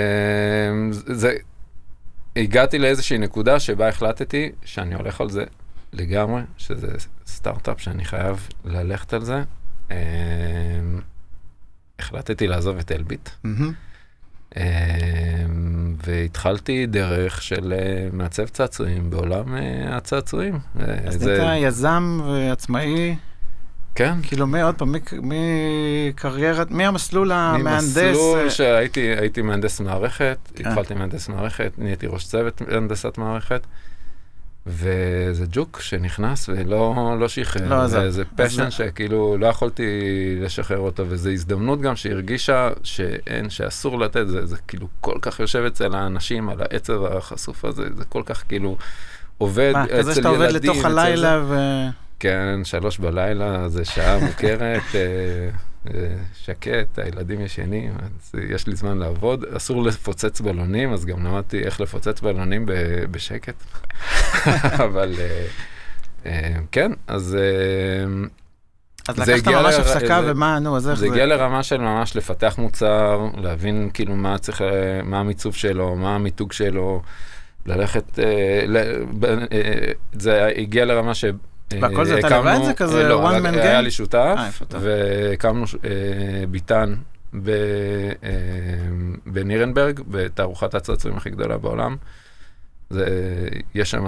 זה, 0.92 1.32
הגעתי 2.36 2.78
לאיזושהי 2.78 3.18
נקודה 3.18 3.60
שבה 3.60 3.88
החלטתי 3.88 4.52
שאני 4.64 4.94
הולך 4.94 5.20
על 5.20 5.30
זה 5.30 5.44
לגמרי, 5.92 6.42
שזה 6.58 6.88
סטארט-אפ 7.26 7.80
שאני 7.80 8.04
חייב 8.04 8.48
ללכת 8.64 9.12
על 9.12 9.24
זה. 9.24 9.42
אה, 9.90 9.96
החלטתי 11.98 12.46
לעזוב 12.46 12.78
את 12.78 12.92
אלביט. 12.92 13.28
אה, 14.56 14.62
והתחלתי 16.04 16.86
דרך 16.86 17.42
של 17.42 17.72
אה, 17.72 18.08
מעצב 18.12 18.46
צעצועים 18.46 19.10
בעולם 19.10 19.56
אה, 19.56 19.96
הצעצועים. 19.96 20.58
אה, 20.80 20.94
אז 21.08 21.14
זה- 21.18 21.38
נהיית 21.38 21.64
יזם 21.68 22.20
ועצמאי, 22.26 23.16
כן, 23.94 24.14
כאילו 24.22 24.46
מי 24.46 24.60
עוד 24.62 24.74
פעם, 24.74 24.92
מי- 24.92 25.00
מקריירת, 26.08 26.70
מי 26.70 26.86
המסלול 26.86 27.32
המהנדס? 27.32 27.96
ממסלול 27.96 28.50
שהייתי 28.50 29.00
הייתי 29.00 29.42
מהנדס 29.42 29.80
מערכת, 29.80 30.38
כן. 30.54 30.68
התחלתי 30.68 30.94
מהנדס 30.94 31.28
מערכת, 31.28 31.72
נהייתי 31.78 32.06
ראש 32.06 32.24
צוות 32.26 32.62
הנדסת 32.68 33.18
מערכת, 33.18 33.60
וזה 34.66 35.44
ג'וק 35.52 35.80
שנכנס 35.80 36.48
ולא 36.48 36.94
לא 37.20 37.28
שחרר, 37.28 37.68
לא. 37.68 37.84
וזה 37.84 38.00
אז 38.02 38.20
פשן 38.36 38.64
זה- 38.64 38.70
שכאילו 38.70 39.36
לא 39.38 39.46
יכולתי 39.46 39.84
לשחרר 40.40 40.78
אותו, 40.78 41.04
וזו 41.08 41.30
הזדמנות 41.30 41.80
גם 41.80 41.96
שהרגישה 41.96 42.70
שאין, 42.82 43.50
שאסור 43.50 43.98
לתת, 43.98 44.28
זה, 44.28 44.46
זה 44.46 44.56
כאילו 44.68 44.86
כל 45.00 45.18
כך 45.22 45.40
יושב 45.40 45.64
אצל 45.66 45.94
האנשים 45.94 46.48
על 46.48 46.60
העצב 46.60 47.04
החשוף 47.04 47.64
הזה, 47.64 47.82
זה 47.96 48.04
כל 48.04 48.22
כך 48.26 48.42
כאילו 48.48 48.76
עובד 49.38 49.72
מה, 49.74 49.84
אצל 49.84 49.90
ילדים. 49.92 50.02
כזה 50.02 50.14
שאתה 50.14 50.28
עובד 50.28 50.50
לתוך 50.50 50.76
אצל 50.76 50.94
זה. 50.94 51.00
הלילה 51.02 51.42
ו... 51.48 51.54
כן, 52.20 52.60
שלוש 52.64 52.98
בלילה, 52.98 53.68
זה 53.68 53.84
שעה 53.84 54.18
מוכרת, 54.18 54.82
אה, 54.94 55.48
שקט, 56.34 56.98
הילדים 56.98 57.40
ישנים, 57.40 57.92
אז 58.02 58.34
יש 58.48 58.66
לי 58.66 58.76
זמן 58.76 58.98
לעבוד. 58.98 59.44
אסור 59.56 59.82
לפוצץ 59.82 60.40
בלונים, 60.40 60.92
אז 60.92 61.04
גם 61.04 61.24
למדתי 61.26 61.58
איך 61.64 61.80
לפוצץ 61.80 62.20
בלונים 62.20 62.66
ב- 62.66 62.72
בשקט. 63.10 63.54
אבל 64.84 65.14
אה, 65.18 65.46
אה, 66.26 66.54
כן, 66.72 66.92
אז 67.06 67.36
אה, 67.40 68.26
אז 69.08 69.16
זה 69.16 69.34
לקחת 69.36 69.48
ממש 69.54 69.74
ל- 69.74 69.80
הפסקה 69.80 70.22
זה- 70.22 70.32
ומה, 70.32 70.58
נו, 70.58 70.76
אז 70.76 70.88
איך 70.88 70.98
זה 70.98 71.06
זה? 71.06 71.12
הגיע 71.12 71.26
לרמה 71.26 71.62
של 71.62 71.76
ממש 71.80 72.16
לפתח 72.16 72.54
מוצר, 72.58 73.20
להבין 73.36 73.90
כאילו 73.94 74.14
מה 74.16 74.38
צריך, 74.38 74.62
מה 75.04 75.20
המיצוב 75.20 75.54
שלו, 75.54 75.96
מה 75.96 76.14
המיתוג 76.14 76.52
שלו, 76.52 77.02
ללכת, 77.66 78.18
אה, 78.18 78.24
ל- 78.66 78.76
אה, 79.52 79.92
זה 80.12 80.46
הגיע 80.56 80.84
לרמה 80.84 81.14
ש... 81.14 81.24
אה, 81.72 81.78
והכל 81.82 82.04
זה 82.04 82.18
אתה 82.18 82.38
לבד? 82.40 82.58
זה 82.64 82.72
כזה 82.74 83.02
אה, 83.02 83.08
לא, 83.08 83.28
one 83.28 83.32
היה- 83.32 83.40
man 83.42 83.56
היה 83.56 83.78
game? 83.78 83.82
לי 83.82 83.90
שותף, 83.90 84.36
אה. 84.38 84.48
והקמנו 84.80 85.64
ביתן 86.50 86.94
ב- 87.42 87.50
אה, 88.24 88.30
בנירנברג, 89.26 90.00
בתערוכת 90.08 90.74
הצעצועים 90.74 91.16
הכי 91.16 91.30
גדולה 91.30 91.58
בעולם. 91.58 91.96
זה, 92.90 93.06
יש 93.74 93.90
שם 93.90 94.04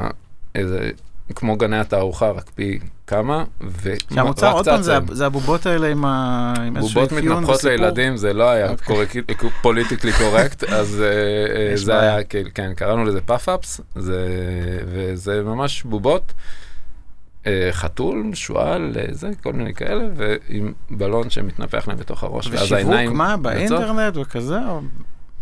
איזה, 0.54 0.90
כמו 1.34 1.56
גני 1.56 1.78
התערוכה, 1.78 2.30
רק 2.30 2.50
פי 2.54 2.78
כמה, 3.06 3.44
ורק 3.82 3.98
שהמוצר, 4.14 4.52
עוד 4.52 4.64
פעם, 4.64 4.82
זה 4.82 4.94
זה 5.10 5.26
הבובות 5.26 5.66
האלה 5.66 5.88
עם 5.88 6.04
ה- 6.04 6.54
עם 6.66 6.76
איזשהו 6.76 6.94
בובות 7.00 7.12
אפיון 7.18 7.32
מתנפחות 7.34 7.54
וסיפור? 7.54 7.70
לילדים, 7.76 8.16
זה 8.16 8.32
לא 8.32 8.50
היה 8.50 8.70
אוקיי. 8.70 9.06
politically 9.62 10.12
correct, 10.12 10.64
אז 10.78 10.88
זה 11.74 11.92
בעיה. 11.92 12.14
היה, 12.14 12.24
כן, 12.24 12.42
כן, 12.54 12.74
קראנו 12.74 13.04
לזה 13.04 13.20
Pop-Ups, 13.20 13.80
וזה 14.86 15.42
ממש 15.42 15.82
בובות, 15.82 16.32
חתול, 17.70 18.30
שועל, 18.34 18.92
אה, 18.96 19.04
זה, 19.10 19.30
כל 19.42 19.52
מיני 19.52 19.74
כאלה, 19.74 20.04
ועם 20.16 20.72
בלון 20.90 21.30
שמתנפח 21.30 21.88
להם 21.88 21.98
בתוך 21.98 22.24
הראש, 22.24 22.46
ואז 22.46 22.62
ושיווק 22.62 22.72
העיניים... 22.72 23.16
מה, 23.16 23.24
יוצאות. 23.34 23.42
באינטרנט 23.42 24.16
וכזה? 24.16 24.58
או- 24.68 24.80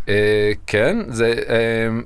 אה, 0.09 0.51
כן, 0.67 0.97
זה, 1.07 1.33
אה, 1.49 1.99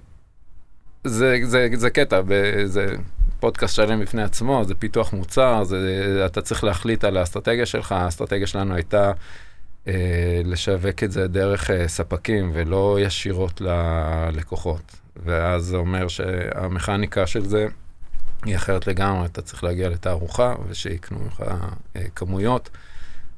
זה, 1.04 1.40
זה, 1.44 1.68
זה 1.74 1.90
קטע, 1.90 2.22
זה 2.66 2.96
פודקאסט 3.40 3.76
שלם 3.76 4.00
בפני 4.00 4.24
עצמו, 4.24 4.64
זה 4.64 4.76
פיתוח 4.76 5.14
מוצר, 5.14 5.64
זה, 5.64 6.24
אתה 6.26 6.42
צריך 6.42 6.64
להחליט 6.64 7.04
על 7.04 7.18
האסטרטגיה 7.18 7.66
שלך, 7.66 7.92
האסטרטגיה 7.92 8.48
שלנו 8.48 8.76
הייתה 8.76 9.12
אה, 9.88 10.42
לשווק 10.46 11.04
את 11.04 11.12
זה 11.12 11.28
דרך 11.28 11.72
אה, 11.72 11.88
ספקים 11.88 12.52
ולא 12.54 12.98
ישירות 13.02 13.62
ללקוחות. 13.62 14.96
ואז 15.26 15.64
זה 15.64 15.78
אומר 15.78 16.08
שהמכניקה 16.08 17.28
של 17.28 17.46
זה 17.46 17.68
היא 18.46 18.56
אחרת 18.56 18.88
לגמרי, 18.88 19.26
אתה 19.26 19.42
צריך 19.42 19.64
להגיע 19.64 19.90
לתערוכה 19.90 20.54
ושיקנו 20.70 21.20
ממך 21.20 21.44
אה, 21.96 22.02
כמויות. 22.16 22.70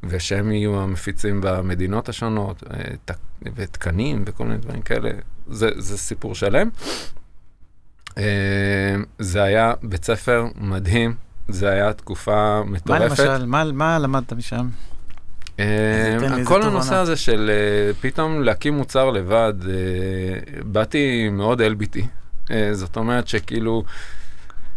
ושהם 0.03 0.51
יהיו 0.51 0.81
המפיצים 0.81 1.41
במדינות 1.43 2.09
השונות, 2.09 2.63
אה, 2.73 2.79
ת- 3.05 3.11
ותקנים 3.55 4.23
וכל 4.27 4.43
מיני 4.45 4.57
דברים 4.57 4.81
כאלה, 4.81 5.09
זה, 5.47 5.69
זה 5.77 5.97
סיפור 5.97 6.35
שלם. 6.35 6.69
אה, 8.17 8.23
זה 9.19 9.43
היה 9.43 9.73
בית 9.83 10.05
ספר 10.05 10.45
מדהים, 10.55 11.15
זה 11.49 11.69
היה 11.69 11.93
תקופה 11.93 12.31
מה 12.65 12.71
מטורפת. 12.71 13.01
למשל, 13.19 13.45
מה- 13.45 13.71
מה 13.71 13.99
למדת 13.99 14.33
משם? 14.33 14.67
אה, 15.59 16.17
כל. 16.45 16.63
הנושא 16.63 16.95
הזה 16.95 17.15
של 17.15 17.49
אה, 17.53 17.93
פתאום 18.01 18.43
להקים 18.43 18.73
מוצר 18.73 19.09
לבד, 19.09 19.53
אה, 19.69 19.73
באתי 20.65 21.29
מאוד 21.31 21.61
LBT. 21.61 21.99
זאת 22.73 22.97
אומרת 22.97 23.27
שכאילו, 23.27 23.83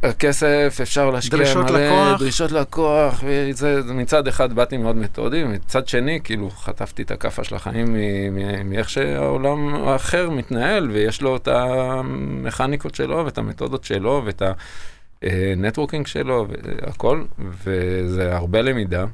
הכסף 0.03 0.79
אפשר 0.83 1.11
להשקיע 1.11 1.38
דרישות 1.38 1.71
מלא, 1.71 1.79
לקוח. 1.79 2.21
דרישות 2.21 2.53
לקוח, 2.53 3.23
וזה 3.25 3.83
זה 3.83 3.95
מצד 3.95 4.29
אחד 4.29 4.53
באתי 4.53 4.76
מאוד 4.76 4.97
מתודי, 4.97 5.45
מצד 5.45 5.88
שני 5.88 6.21
כאילו 6.25 6.50
חטפתי 6.50 7.03
את 7.03 7.11
הכאפה 7.11 7.45
של 7.45 7.55
החיים 7.55 7.97
מאיך 8.65 8.91
שהעולם 8.91 9.75
האחר 9.75 10.31
מתנהל, 10.31 10.91
ויש 10.91 11.23
לו 11.23 11.37
את 11.37 11.49
המכניקות 11.49 12.95
שלו 12.95 13.25
ואת 13.25 13.38
המתודות 13.38 13.85
שלו 13.85 14.23
ואת 14.25 14.43
הנטוורקינג 15.23 16.07
שלו 16.07 16.47
והכל, 16.49 17.25
וזה 17.38 18.37
הרבה 18.37 18.62
למידה. 18.62 19.05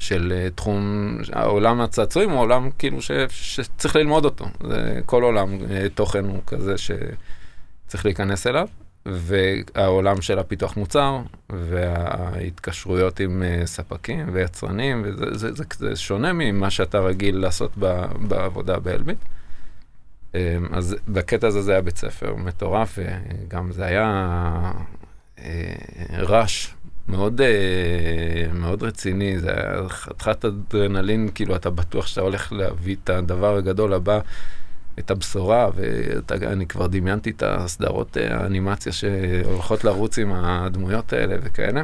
של 0.00 0.48
תחום, 0.54 1.16
העולם 1.32 1.80
הצעצועים 1.80 2.30
הוא 2.30 2.40
עולם 2.40 2.70
כאילו 2.78 3.02
ש, 3.02 3.10
שצריך 3.30 3.96
ללמוד 3.96 4.24
אותו. 4.24 4.46
זה, 4.68 5.00
כל 5.06 5.22
עולם 5.22 5.58
אה, 5.70 5.86
תוכן 5.94 6.24
הוא 6.24 6.40
כזה 6.46 6.74
שצריך 6.78 8.04
להיכנס 8.04 8.46
אליו. 8.46 8.68
והעולם 9.06 10.22
של 10.22 10.38
הפיתוח 10.38 10.76
מוצר, 10.76 11.18
וההתקשרויות 11.50 13.20
עם 13.20 13.42
אה, 13.42 13.66
ספקים 13.66 14.30
ויצרנים, 14.32 15.02
וזה 15.04 15.38
זה, 15.38 15.52
זה, 15.52 15.64
זה 15.78 15.96
שונה 15.96 16.32
ממה 16.32 16.70
שאתה 16.70 16.98
רגיל 16.98 17.36
לעשות 17.36 17.70
ב, 17.78 18.04
בעבודה 18.28 18.78
באלביט. 18.78 19.18
אה, 20.34 20.58
אז 20.72 20.96
בקטע 21.08 21.46
הזה 21.46 21.62
זה 21.62 21.72
היה 21.72 21.82
בית 21.82 21.96
ספר 21.96 22.34
מטורף, 22.36 22.98
וגם 22.98 23.72
זה 23.72 23.84
היה 23.84 24.06
אה, 25.38 25.74
רעש 26.18 26.68
מאוד, 27.08 27.40
אה, 27.40 28.52
מאוד 28.52 28.82
רציני, 28.82 29.38
זה 29.38 29.50
היה 29.50 29.88
חתיכת 29.88 30.44
אדרנלין, 30.44 31.28
כאילו 31.34 31.56
אתה 31.56 31.70
בטוח 31.70 32.06
שאתה 32.06 32.20
הולך 32.20 32.52
להביא 32.52 32.96
את 33.04 33.10
הדבר 33.10 33.56
הגדול 33.56 33.92
הבא. 33.92 34.20
את 35.00 35.10
הבשורה, 35.10 35.68
ואני 35.74 36.66
כבר 36.66 36.86
דמיינתי 36.86 37.30
את 37.30 37.42
הסדרות 37.46 38.16
אה, 38.16 38.36
האנימציה 38.36 38.92
שהולכות 38.92 39.84
לרוץ 39.84 40.18
עם 40.18 40.32
הדמויות 40.32 41.12
האלה 41.12 41.36
וכאלה. 41.42 41.82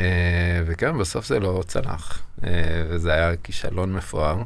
אה, 0.00 0.62
וכן, 0.66 0.98
בסוף 0.98 1.26
זה 1.26 1.40
לא 1.40 1.62
צלח, 1.66 2.22
אה, 2.44 2.50
וזה 2.88 3.12
היה 3.12 3.36
כישלון 3.36 3.92
מפואר. 3.92 4.42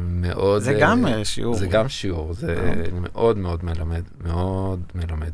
מאוד... 0.00 0.62
זה 0.62 0.74
גם 0.80 1.06
שיעור. 1.24 1.54
זה 1.54 1.66
גם 1.66 1.88
שיעור, 1.88 2.32
זה 2.32 2.74
מאוד 3.00 3.38
מאוד 3.38 3.64
מלמד, 3.64 4.02
מאוד 4.24 4.80
מלמד. 4.94 5.30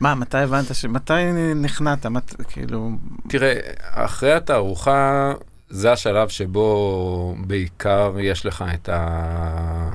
מה, 0.00 0.14
מתי 0.14 0.38
הבנת 0.38 0.74
ש... 0.74 0.84
מתי 0.84 1.12
נכנעת? 1.56 2.06
מת... 2.06 2.34
כאילו... 2.48 2.90
תראה, 3.28 3.60
אחרי 3.78 4.32
התערוכה... 4.32 5.32
זה 5.68 5.92
השלב 5.92 6.28
שבו 6.28 7.34
בעיקר 7.46 8.14
יש 8.20 8.46
לך 8.46 8.64
את, 8.74 8.88
ה... 8.88 9.90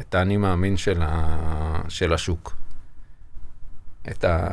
את 0.00 0.14
האני 0.14 0.36
מאמין 0.36 0.76
של, 0.76 1.02
ה... 1.02 1.80
של 1.88 2.12
השוק. 2.12 2.56
את 4.10 4.24
ה... 4.24 4.48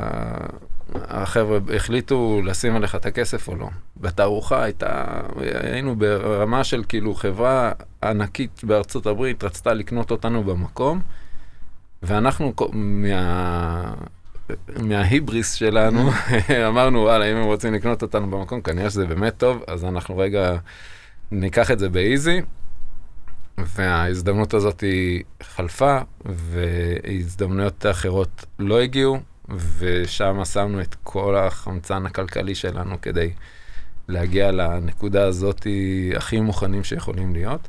החבר'ה 0.94 1.58
החליטו 1.76 2.40
לשים 2.44 2.76
עליך 2.76 2.94
את 2.94 3.06
הכסף 3.06 3.48
או 3.48 3.56
לא. 3.56 3.68
בתערוכה 3.96 4.62
הייתה, 4.62 5.04
היינו 5.36 5.96
ברמה 5.96 6.64
של 6.64 6.84
כאילו 6.88 7.14
חברה 7.14 7.72
ענקית 8.02 8.64
בארצות 8.64 9.06
הברית 9.06 9.44
רצתה 9.44 9.74
לקנות 9.74 10.10
אותנו 10.10 10.44
במקום, 10.44 11.00
ואנחנו 12.02 12.52
מה... 12.72 13.94
מההיבריס 14.82 15.54
שלנו, 15.54 16.10
אמרנו, 16.68 17.00
וואלה, 17.00 17.32
אם 17.32 17.36
הם 17.36 17.44
רוצים 17.44 17.74
לקנות 17.74 18.02
אותנו 18.02 18.30
במקום, 18.30 18.60
כנראה 18.60 18.90
שזה 18.90 19.06
באמת 19.06 19.36
טוב, 19.36 19.62
אז 19.66 19.84
אנחנו 19.84 20.18
רגע 20.18 20.56
ניקח 21.30 21.70
את 21.70 21.78
זה 21.78 21.88
באיזי. 21.88 22.40
וההזדמנות 23.58 24.54
הזאת 24.54 24.80
היא 24.80 25.22
חלפה, 25.42 25.98
והזדמנויות 26.24 27.86
אחרות 27.86 28.44
לא 28.58 28.80
הגיעו, 28.80 29.20
ושם 29.78 30.44
שמנו 30.44 30.80
את 30.80 30.96
כל 31.02 31.36
החמצן 31.36 32.06
הכלכלי 32.06 32.54
שלנו 32.54 33.00
כדי 33.02 33.30
להגיע 34.08 34.52
לנקודה 34.52 35.24
הזאת 35.24 35.66
הכי 36.16 36.40
מוכנים 36.40 36.84
שיכולים 36.84 37.32
להיות. 37.32 37.68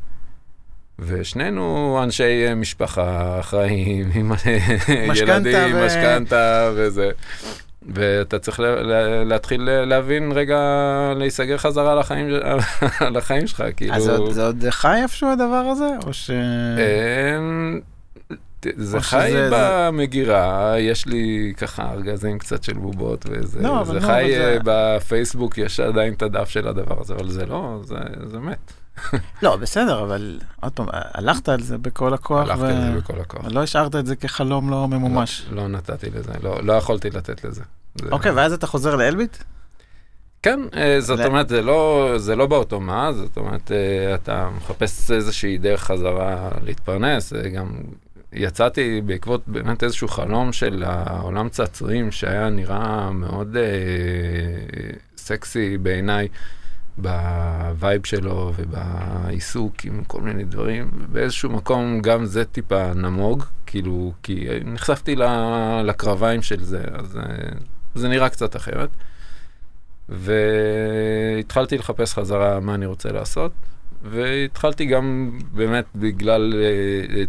ושנינו 1.00 2.00
אנשי 2.04 2.54
משפחה, 2.56 3.40
אחראים, 3.40 4.12
עם 4.16 4.32
ילדים, 5.16 5.76
ו... 5.76 5.86
משכנתה 5.86 6.72
וזה. 6.76 7.12
ואתה 7.94 8.40
צריך 8.40 8.60
להתחיל 9.26 9.62
להבין 9.64 10.32
רגע, 10.32 10.60
להיסגר 11.16 11.58
חזרה 11.58 11.96
לחיים, 11.96 12.28
לחיים 13.16 13.48
שלך, 13.48 13.64
כאילו... 13.76 13.94
אז 13.94 14.04
זה 14.04 14.16
עוד, 14.16 14.32
זה 14.32 14.46
עוד 14.46 14.66
חי 14.70 15.00
איפשהו 15.02 15.30
הדבר 15.30 15.66
הזה, 15.72 15.90
או 16.06 16.14
ש... 16.14 16.32
זה 18.76 19.02
חי 19.02 19.28
שזה, 19.30 19.50
במגירה, 19.52 20.72
זה... 20.74 20.80
יש 20.80 21.06
לי 21.06 21.54
ככה 21.58 21.92
ארגזים 21.92 22.40
קצת 22.40 22.64
של 22.64 22.74
בובות 22.74 23.26
וזה, 23.30 23.62
לא, 23.62 23.84
זה 23.84 23.94
לא, 23.94 24.00
חי 24.00 24.32
זה... 24.36 24.58
בפייסבוק, 24.64 25.58
יש 25.58 25.80
עדיין 25.80 26.14
את 26.14 26.22
הדף 26.22 26.50
של 26.50 26.68
הדבר 26.68 27.02
הזה, 27.02 27.14
אבל 27.14 27.30
זה 27.30 27.46
לא, 27.46 27.80
זה, 27.84 27.96
זה 28.26 28.40
מת. 28.40 28.74
לא, 29.44 29.56
בסדר, 29.56 30.04
אבל 30.04 30.40
עוד 30.62 30.72
פעם, 30.72 30.88
הלכת 30.92 31.50
על 31.50 31.62
זה 31.62 31.78
בכל 31.78 32.14
הכוח. 32.14 32.50
הלכתי 32.50 32.64
ו... 32.64 32.68
על 32.68 32.82
זה 32.82 32.98
בכל 32.98 33.22
הכוח. 33.22 33.46
לא 33.46 33.64
השארת 33.64 33.96
את 33.96 34.06
זה 34.06 34.16
כחלום 34.16 34.70
לא 34.70 34.88
ממומש. 34.88 35.46
לא, 35.50 35.56
לא 35.56 35.68
נתתי 35.68 36.10
לזה, 36.10 36.32
לא, 36.44 36.64
לא 36.64 36.74
יכולתי 36.74 37.10
לתת 37.10 37.44
לזה. 37.44 37.62
אוקיי, 38.12 38.32
זה... 38.32 38.38
ואז 38.38 38.54
אתה 38.54 38.68
חוזר 38.68 38.96
לאלביט? 38.96 39.38
כן, 40.42 40.60
זאת 41.00 41.20
ל... 41.20 41.26
אומרת, 41.26 41.50
זה 41.50 41.62
לא, 41.62 42.14
זה 42.18 42.36
לא 42.36 42.46
באוטומט, 42.46 43.16
זאת 43.16 43.38
אומרת, 43.38 43.72
אתה 44.14 44.50
מחפש 44.58 45.12
איזושהי 45.12 45.58
דרך 45.58 45.84
חזרה 45.84 46.50
להתפרנס, 46.64 47.34
גם 47.34 47.72
יצאתי 48.34 49.02
בעקבות 49.06 49.42
באמת 49.48 49.84
איזשהו 49.84 50.08
חלום 50.08 50.54
של 50.54 50.84
העולם 50.86 51.50
צעצועים 51.50 52.12
שהיה 52.12 52.50
נראה 52.50 53.12
מאוד 53.12 53.58
אה, 53.58 53.64
סקסי 55.18 55.78
בעיניי. 55.78 56.28
ב 56.98 57.19
vibe 57.19 58.06
שלו 58.06 58.54
ובעיסוק 58.56 59.86
עם 59.86 60.04
כל 60.04 60.22
מיני 60.22 60.44
דברים. 60.44 60.92
באיזשהו 61.12 61.50
מקום 61.50 62.02
גם 62.02 62.26
זה 62.26 62.46
טיפה 62.46 62.94
נמוג, 62.94 63.44
כאילו, 63.66 64.14
כי 64.24 64.48
נחשפתי 64.66 65.16
לקרביים 65.84 66.42
של 66.42 66.64
זה, 66.64 66.84
אז 66.94 67.20
זה 67.96 68.08
נראה 68.08 68.30
קצת 68.30 68.56
אחרת. 68.56 68.90
והתחלתי 70.10 71.78
לחפש 71.78 72.14
חזרה 72.14 72.60
מה 72.60 72.76
אני 72.76 72.86
רוצה 72.86 73.12
לעשות, 73.12 73.52
והתחלתי 74.04 74.86
גם 74.86 75.38
באמת 75.52 75.86
בגלל 75.96 76.54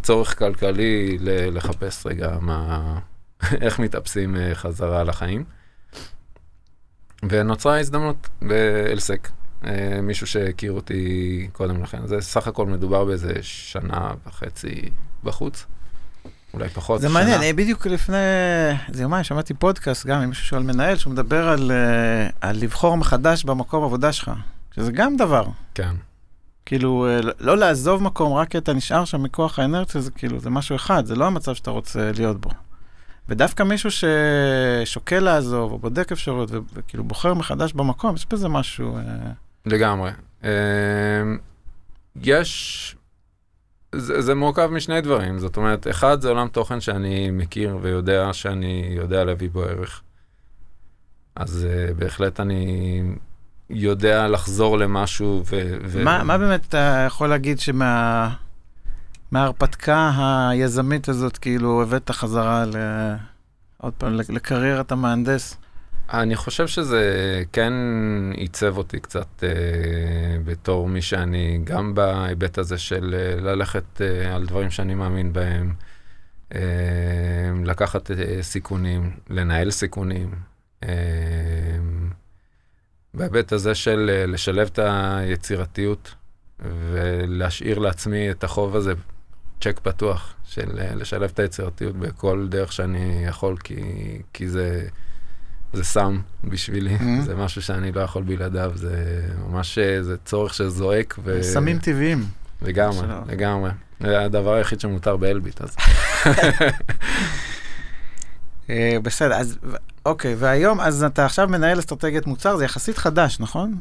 צורך 0.02 0.38
כלכלי 0.38 1.18
לחפש 1.52 2.06
רגע 2.06 2.38
מה, 2.40 2.98
איך 3.62 3.78
מתאפסים 3.78 4.36
חזרה 4.54 5.04
לחיים. 5.04 5.44
ונוצרה 7.28 7.80
הזדמנות 7.80 8.28
באלסק. 8.42 9.28
מישהו 10.02 10.26
שהכיר 10.26 10.72
אותי 10.72 11.48
קודם 11.52 11.82
לכן. 11.82 12.06
זה 12.06 12.20
סך 12.20 12.46
הכל 12.46 12.66
מדובר 12.66 13.04
באיזה 13.04 13.32
שנה 13.42 14.10
וחצי 14.26 14.90
בחוץ. 15.24 15.66
אולי 16.54 16.68
פחות. 16.68 17.00
זה 17.00 17.08
מעניין, 17.08 17.40
שנה. 17.40 17.52
בדיוק 17.52 17.86
לפני, 17.86 18.16
איזה 18.88 19.02
יומיים 19.02 19.24
שמעתי 19.24 19.54
פודקאסט 19.54 20.06
גם 20.06 20.20
עם 20.20 20.28
מישהו 20.28 20.44
שואל 20.44 20.62
מנהל, 20.62 20.96
שהוא 20.96 21.12
מדבר 21.12 21.48
על, 21.48 21.72
על 22.40 22.56
לבחור 22.56 22.96
מחדש 22.96 23.44
במקום 23.44 23.84
עבודה 23.84 24.12
שלך, 24.12 24.30
שזה 24.74 24.92
גם 24.92 25.16
דבר. 25.16 25.44
כן. 25.74 25.94
כאילו, 26.66 27.06
לא 27.40 27.58
לעזוב 27.58 28.02
מקום 28.02 28.32
רק 28.32 28.48
כי 28.48 28.58
אתה 28.58 28.72
נשאר 28.72 29.04
שם 29.04 29.22
מכוח 29.22 29.58
האנרציה, 29.58 30.00
זה 30.00 30.10
כאילו, 30.10 30.40
זה 30.40 30.50
משהו 30.50 30.76
אחד, 30.76 31.06
זה 31.06 31.16
לא 31.16 31.26
המצב 31.26 31.54
שאתה 31.54 31.70
רוצה 31.70 32.10
להיות 32.16 32.40
בו. 32.40 32.50
ודווקא 33.28 33.62
מישהו 33.62 33.90
ששוקל 33.90 35.20
לעזוב, 35.20 35.72
או 35.72 35.78
בודק 35.78 36.12
אפשרויות, 36.12 36.50
וכאילו 36.74 37.04
בוחר 37.04 37.34
מחדש 37.34 37.72
במקום, 37.72 38.14
יש 38.14 38.26
בזה 38.26 38.48
משהו... 38.48 38.98
לגמרי. 39.66 40.10
יש, 42.22 42.96
זה, 43.94 44.22
זה 44.22 44.34
מורכב 44.34 44.66
משני 44.66 45.00
דברים, 45.00 45.38
זאת 45.38 45.56
אומרת, 45.56 45.86
אחד 45.90 46.20
זה 46.20 46.28
עולם 46.28 46.48
תוכן 46.48 46.80
שאני 46.80 47.30
מכיר 47.30 47.78
ויודע 47.82 48.32
שאני 48.32 48.94
יודע 48.96 49.24
להביא 49.24 49.50
בו 49.50 49.62
ערך. 49.62 50.02
אז 51.36 51.66
uh, 51.66 51.94
בהחלט 51.94 52.40
אני 52.40 53.02
יודע 53.70 54.28
לחזור 54.28 54.78
למשהו 54.78 55.42
ו... 55.46 55.76
ו... 55.84 56.04
מה, 56.04 56.24
מה 56.24 56.38
באמת 56.38 56.66
אתה 56.68 57.04
יכול 57.06 57.28
להגיד 57.28 57.60
שמה... 57.60 58.30
היזמית 60.50 61.08
הזאת, 61.08 61.38
כאילו, 61.38 61.82
הבאת 61.82 62.10
חזרה 62.10 62.64
ל... 62.64 62.76
עוד 63.78 63.92
פעם, 63.92 64.14
לקריירת 64.14 64.92
המהנדס? 64.92 65.56
אני 66.12 66.36
חושב 66.36 66.66
שזה 66.66 67.42
כן 67.52 67.72
עיצב 68.34 68.78
אותי 68.78 69.00
קצת 69.00 69.44
אה, 69.44 69.48
בתור 70.44 70.88
מי 70.88 71.02
שאני, 71.02 71.60
גם 71.64 71.94
בהיבט 71.94 72.58
הזה 72.58 72.78
של 72.78 73.14
אה, 73.18 73.40
ללכת 73.40 74.00
אה, 74.00 74.34
על 74.34 74.46
דברים 74.46 74.70
שאני 74.70 74.94
מאמין 74.94 75.32
בהם, 75.32 75.74
אה, 76.54 76.60
לקחת 77.64 78.10
אה, 78.10 78.42
סיכונים, 78.42 79.10
לנהל 79.30 79.70
סיכונים. 79.70 80.30
אה, 80.84 80.88
בהיבט 83.14 83.52
הזה 83.52 83.74
של 83.74 84.10
אה, 84.12 84.26
לשלב 84.26 84.66
את 84.72 84.78
היצירתיות 84.82 86.14
ולהשאיר 86.60 87.78
לעצמי 87.78 88.30
את 88.30 88.44
החוב 88.44 88.76
הזה 88.76 88.92
צ'ק 89.60 89.80
פתוח 89.82 90.34
של 90.44 90.78
אה, 90.78 90.94
לשלב 90.94 91.30
את 91.30 91.38
היצירתיות 91.38 91.96
בכל 91.96 92.46
דרך 92.50 92.72
שאני 92.72 93.24
יכול, 93.28 93.56
כי, 93.58 93.82
כי 94.32 94.48
זה, 94.48 94.88
זה 95.74 95.84
סם 95.84 96.18
בשבילי, 96.44 96.96
Mhm. 96.96 97.22
זה 97.24 97.34
משהו 97.36 97.62
שאני 97.62 97.92
לא 97.92 98.00
יכול 98.00 98.22
בלעדיו, 98.22 98.72
זה 98.74 99.22
ממש, 99.48 99.78
אה, 99.78 100.02
זה 100.02 100.16
צורך 100.24 100.54
שזועק. 100.54 101.18
ו... 101.24 101.38
סמים 101.42 101.78
טבעיים. 101.78 102.24
לגמרי, 102.62 102.96
שלא. 102.98 103.14
לגמרי. 103.26 103.70
זה 104.00 104.20
הדבר 104.20 104.54
היחיד 104.54 104.80
שמותר 104.80 105.16
באלביט, 105.16 105.60
אז 105.62 105.76
אה, 108.70 108.96
בסדר, 109.02 109.34
אז 109.34 109.58
אוקיי, 110.06 110.34
והיום, 110.38 110.80
אז 110.80 111.02
אתה 111.04 111.24
עכשיו 111.24 111.48
מנהל 111.48 111.78
אסטרטגיית 111.78 112.26
מוצר, 112.26 112.56
זה 112.56 112.64
יחסית 112.64 112.98
חדש, 112.98 113.40
נכון? 113.40 113.74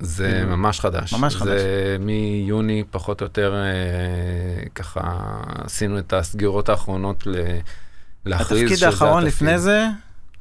זה 0.00 0.30
כאילו, 0.32 0.56
ממש 0.56 0.80
חדש. 0.80 1.12
ממש 1.14 1.36
חדש. 1.36 1.48
זה 1.60 1.96
מיוני, 2.00 2.84
פחות 2.90 3.20
או 3.20 3.26
יותר, 3.26 3.54
אה, 3.54 4.68
ככה, 4.74 5.00
עשינו 5.64 5.98
את 5.98 6.12
הסגירות 6.12 6.68
האחרונות 6.68 7.26
ל... 7.26 7.34
להכריז 8.24 8.60
התפקיד 8.62 8.76
שזה 8.76 8.86
האחרון 8.86 9.22
התפקיד. 9.26 9.34
לפני 9.48 9.58
זה, 9.58 9.86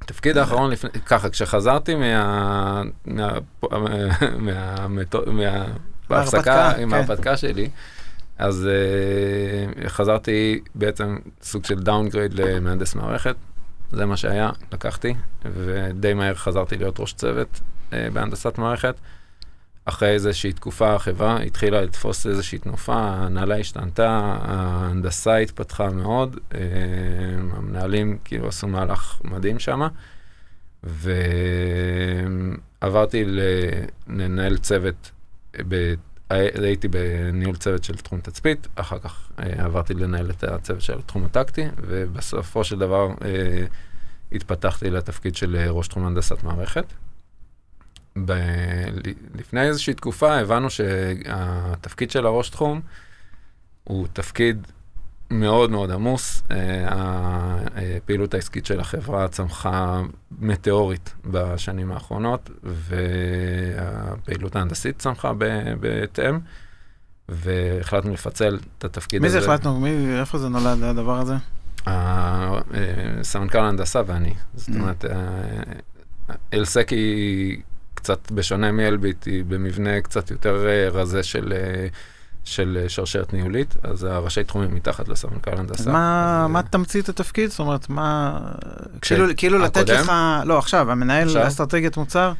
התפקיד 0.01 0.37
האחרון 0.37 0.71
לפני, 0.71 0.89
ככה, 1.05 1.29
כשחזרתי 1.29 1.95
מה... 1.95 2.81
מה... 3.05 3.31
מה... 4.37 4.87
מה... 4.87 5.65
בהפסקה 6.09 6.41
מההרפתקה, 6.41 6.71
עם 6.81 6.89
כן. 6.89 6.95
ההרפתקה 6.95 7.37
שלי, 7.37 7.69
אז 8.37 8.69
אה, 9.85 9.89
חזרתי 9.89 10.59
בעצם 10.75 11.17
סוג 11.41 11.65
של 11.65 11.79
downgrade 11.79 12.33
למהנדס 12.33 12.95
מערכת, 12.95 13.35
זה 13.91 14.05
מה 14.05 14.17
שהיה, 14.17 14.49
לקחתי, 14.71 15.13
ודי 15.45 16.13
מהר 16.13 16.35
חזרתי 16.35 16.77
להיות 16.77 16.99
ראש 16.99 17.13
צוות 17.13 17.59
אה, 17.89 17.93
בהנדסת 18.13 18.57
מערכת. 18.57 18.95
אחרי 19.85 20.09
איזושהי 20.09 20.53
תקופה 20.53 20.93
החברה 20.95 21.39
התחילה 21.41 21.81
לתפוס 21.81 22.27
איזושהי 22.27 22.57
תנופה, 22.57 22.95
ההנהלה 22.95 23.57
השתנתה, 23.57 24.37
ההנדסה 24.41 25.37
התפתחה 25.37 25.89
מאוד, 25.89 26.39
אה, 26.53 26.59
המנהלים 27.51 28.17
כאילו 28.25 28.47
עשו 28.47 28.67
מהלך 28.67 29.21
מדהים 29.23 29.59
שם, 29.59 29.81
ועברתי 32.83 33.25
לנהל 34.07 34.57
צוות, 34.57 35.11
ב... 35.67 35.93
הייתי 36.29 36.87
בניהול 36.87 37.55
צוות 37.55 37.83
של 37.83 37.95
תחום 37.95 38.21
תצפית, 38.21 38.67
אחר 38.75 38.99
כך 38.99 39.31
אה, 39.39 39.65
עברתי 39.65 39.93
לנהל 39.93 40.29
את 40.29 40.43
הצוות 40.43 40.81
של 40.81 40.99
התחום 40.99 41.25
הטקטי, 41.25 41.65
ובסופו 41.77 42.63
של 42.63 42.79
דבר 42.79 43.07
אה, 43.07 43.65
התפתחתי 44.31 44.89
לתפקיד 44.89 45.35
של 45.35 45.67
ראש 45.69 45.87
תחום 45.87 46.05
הנדסת 46.05 46.43
מערכת. 46.43 46.85
ב... 48.25 48.31
לפני 49.35 49.61
איזושהי 49.61 49.93
תקופה 49.93 50.35
הבנו 50.37 50.69
שהתפקיד 50.69 52.11
של 52.11 52.25
הראש 52.25 52.49
תחום 52.49 52.81
הוא 53.83 54.07
תפקיד 54.13 54.67
מאוד 55.31 55.71
מאוד 55.71 55.91
עמוס. 55.91 56.43
אה, 56.51 56.57
הפעילות 57.97 58.33
העסקית 58.33 58.65
של 58.65 58.79
החברה 58.79 59.27
צמחה 59.27 60.01
מטאורית 60.39 61.13
בשנים 61.25 61.91
האחרונות, 61.91 62.49
והפעילות 62.63 64.55
ההנדסית 64.55 64.99
צמחה 64.99 65.31
בהתאם, 65.79 66.39
והחלטנו 67.29 68.13
לפצל 68.13 68.59
את 68.77 68.83
התפקיד 68.85 69.21
מי 69.21 69.27
הזה. 69.27 69.39
זה 69.39 69.45
החלטנו? 69.45 69.79
מי, 69.79 70.19
איפה 70.19 70.37
זה 70.37 70.49
נולד 70.49 70.83
הדבר 70.83 71.19
הזה? 71.19 71.33
ה- 71.85 71.89
אה, 72.53 72.59
סמנכ"ל 73.23 73.57
ההנדסה 73.59 74.01
ואני. 74.05 74.33
זאת 74.55 74.69
Mm. 74.69 74.75
אומרת, 74.75 75.05
אה, 75.05 75.13
אלסק 76.53 76.89
היא 76.89 77.61
קצת 78.01 78.31
בשונה 78.31 78.71
מאלביט, 78.71 79.25
היא 79.25 79.43
במבנה 79.47 80.01
קצת 80.01 80.31
יותר 80.31 80.67
אה, 80.67 80.89
רזה 80.89 81.23
של, 81.23 81.53
אה, 81.55 81.87
של 82.43 82.77
אה, 82.81 82.89
שרשרת 82.89 83.33
ניהולית, 83.33 83.75
אז 83.83 84.03
הראשי 84.03 84.43
תחומים 84.43 84.75
מתחת 84.75 85.07
לסמנכ"ל 85.07 85.51
הנדסה. 85.57 85.81
אז 85.83 85.87
מה, 85.87 86.41
אז, 86.45 86.51
מה 86.51 86.63
תמצית 86.63 87.09
התפקיד? 87.09 87.49
זאת 87.49 87.59
אומרת, 87.59 87.89
מה... 87.89 88.39
כאילו, 89.01 89.25
כאילו 89.37 89.57
לתת? 89.59 89.89
לך... 89.89 90.11
לא, 90.45 90.57
עכשיו, 90.57 90.91
המנהל 90.91 91.27
עכשיו? 91.27 91.47
אסטרטגיית 91.47 91.97
מוצר, 91.97 92.33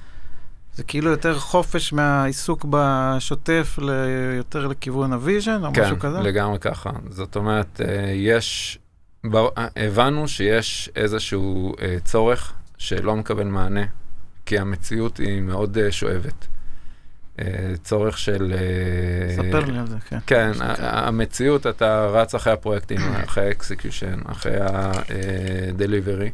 זה 0.76 0.84
כאילו 0.84 1.12
יותר 1.12 1.40
חופש 1.40 1.94
מהעיסוק 1.94 2.66
בשוטף 2.70 3.80
ליותר 3.82 4.68
לכיוון 4.68 5.14
ה 5.14 5.20
vision, 5.20 5.66
או 5.66 5.74
כן, 5.74 5.84
משהו 5.84 6.00
כזה? 6.00 6.20
לגמרי 6.20 6.60
ככה. 6.60 6.90
זאת 7.10 7.36
אומרת, 7.36 7.82
יש, 8.14 8.80
הבנו 9.76 10.28
שיש 10.28 10.90
איזשהו 10.96 11.74
צורך 12.04 12.54
שלא 12.78 13.16
מקבל 13.16 13.44
מענה, 13.44 13.86
כי 14.52 14.60
המציאות 14.60 15.18
היא 15.18 15.42
מאוד 15.42 15.78
אה, 15.78 15.92
שואבת. 15.92 16.48
אה, 17.40 17.46
צורך 17.84 18.18
של... 18.18 18.54
אה, 18.54 19.36
ספר 19.36 19.60
לי 19.72 19.80
על 19.80 19.88
זה, 19.88 19.96
כן. 20.10 20.18
כן, 20.28 20.52
המציאות, 20.78 21.68
אתה 21.68 22.06
רץ 22.06 22.36
אחרי 22.36 22.54
הפרויקטים, 22.54 22.98
אחרי 23.28 23.48
ה 23.48 23.54
execution, 23.54 24.20
אחרי 24.26 24.56
ה-delivery. 24.62 26.30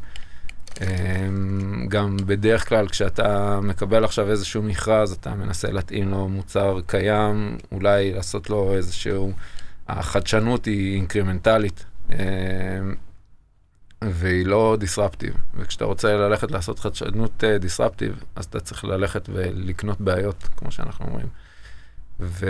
גם 1.88 2.17
בדרך 2.25 2.69
כלל 2.69 2.88
כשאתה 2.88 3.60
מקבל 3.63 4.03
עכשיו 4.03 4.30
איזשהו 4.32 4.63
מכרז, 4.63 5.12
אתה 5.12 5.36
מנסה 5.36 5.71
להתאים 5.71 6.10
לו 6.10 6.30
מוצר 6.30 6.80
קיים, 6.86 7.58
אולי 7.71 8.13
לעשות 8.13 8.49
לו 8.49 8.75
איזשהו... 8.75 9.34
החדשנות 9.89 10.65
היא 10.65 10.95
אינקרימנטלית, 10.95 11.86
אמ, 12.10 12.15
והיא 14.03 14.45
לא 14.45 14.77
disruptive. 14.80 15.34
וכשאתה 15.55 15.86
רוצה 15.86 16.13
ללכת 16.13 16.51
לעשות 16.51 16.79
חדשנות 16.79 17.43
disruptive, 17.60 18.23
אז 18.36 18.45
אתה 18.45 18.60
צריך 18.60 18.86
ללכת 18.86 19.29
ולקנות 19.33 20.01
בעיות, 20.01 20.47
כמו 20.57 20.71
שאנחנו 20.71 21.05
אומרים. 21.05 21.27
ו... 22.19 22.45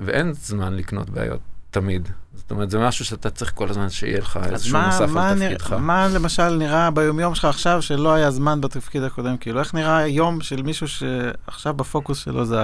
ואין 0.00 0.32
זמן 0.32 0.74
לקנות 0.76 1.10
בעיות, 1.10 1.40
תמיד. 1.70 2.08
זאת 2.34 2.50
אומרת, 2.50 2.70
זה 2.70 2.78
משהו 2.78 3.04
שאתה 3.04 3.30
צריך 3.30 3.52
כל 3.54 3.68
הזמן 3.68 3.90
שיהיה 3.90 4.18
לך 4.18 4.38
איזשהו 4.52 4.72
מה, 4.78 4.86
נוסף 4.86 5.12
מה, 5.12 5.28
על 5.28 5.38
נרא, 5.38 5.54
תפקידך. 5.54 5.72
מה 5.72 6.08
למשל 6.08 6.48
נראה 6.48 6.90
ביומיום 6.90 7.34
שלך 7.34 7.44
עכשיו 7.44 7.82
שלא 7.82 8.14
היה 8.14 8.30
זמן 8.30 8.60
בתפקיד 8.60 9.02
הקודם? 9.02 9.36
כאילו, 9.36 9.60
איך 9.60 9.74
נראה 9.74 10.06
יום 10.06 10.40
של 10.40 10.62
מישהו 10.62 10.88
שעכשיו 10.88 11.74
בפוקוס 11.74 12.18
שלו 12.18 12.44
זה 12.44 12.56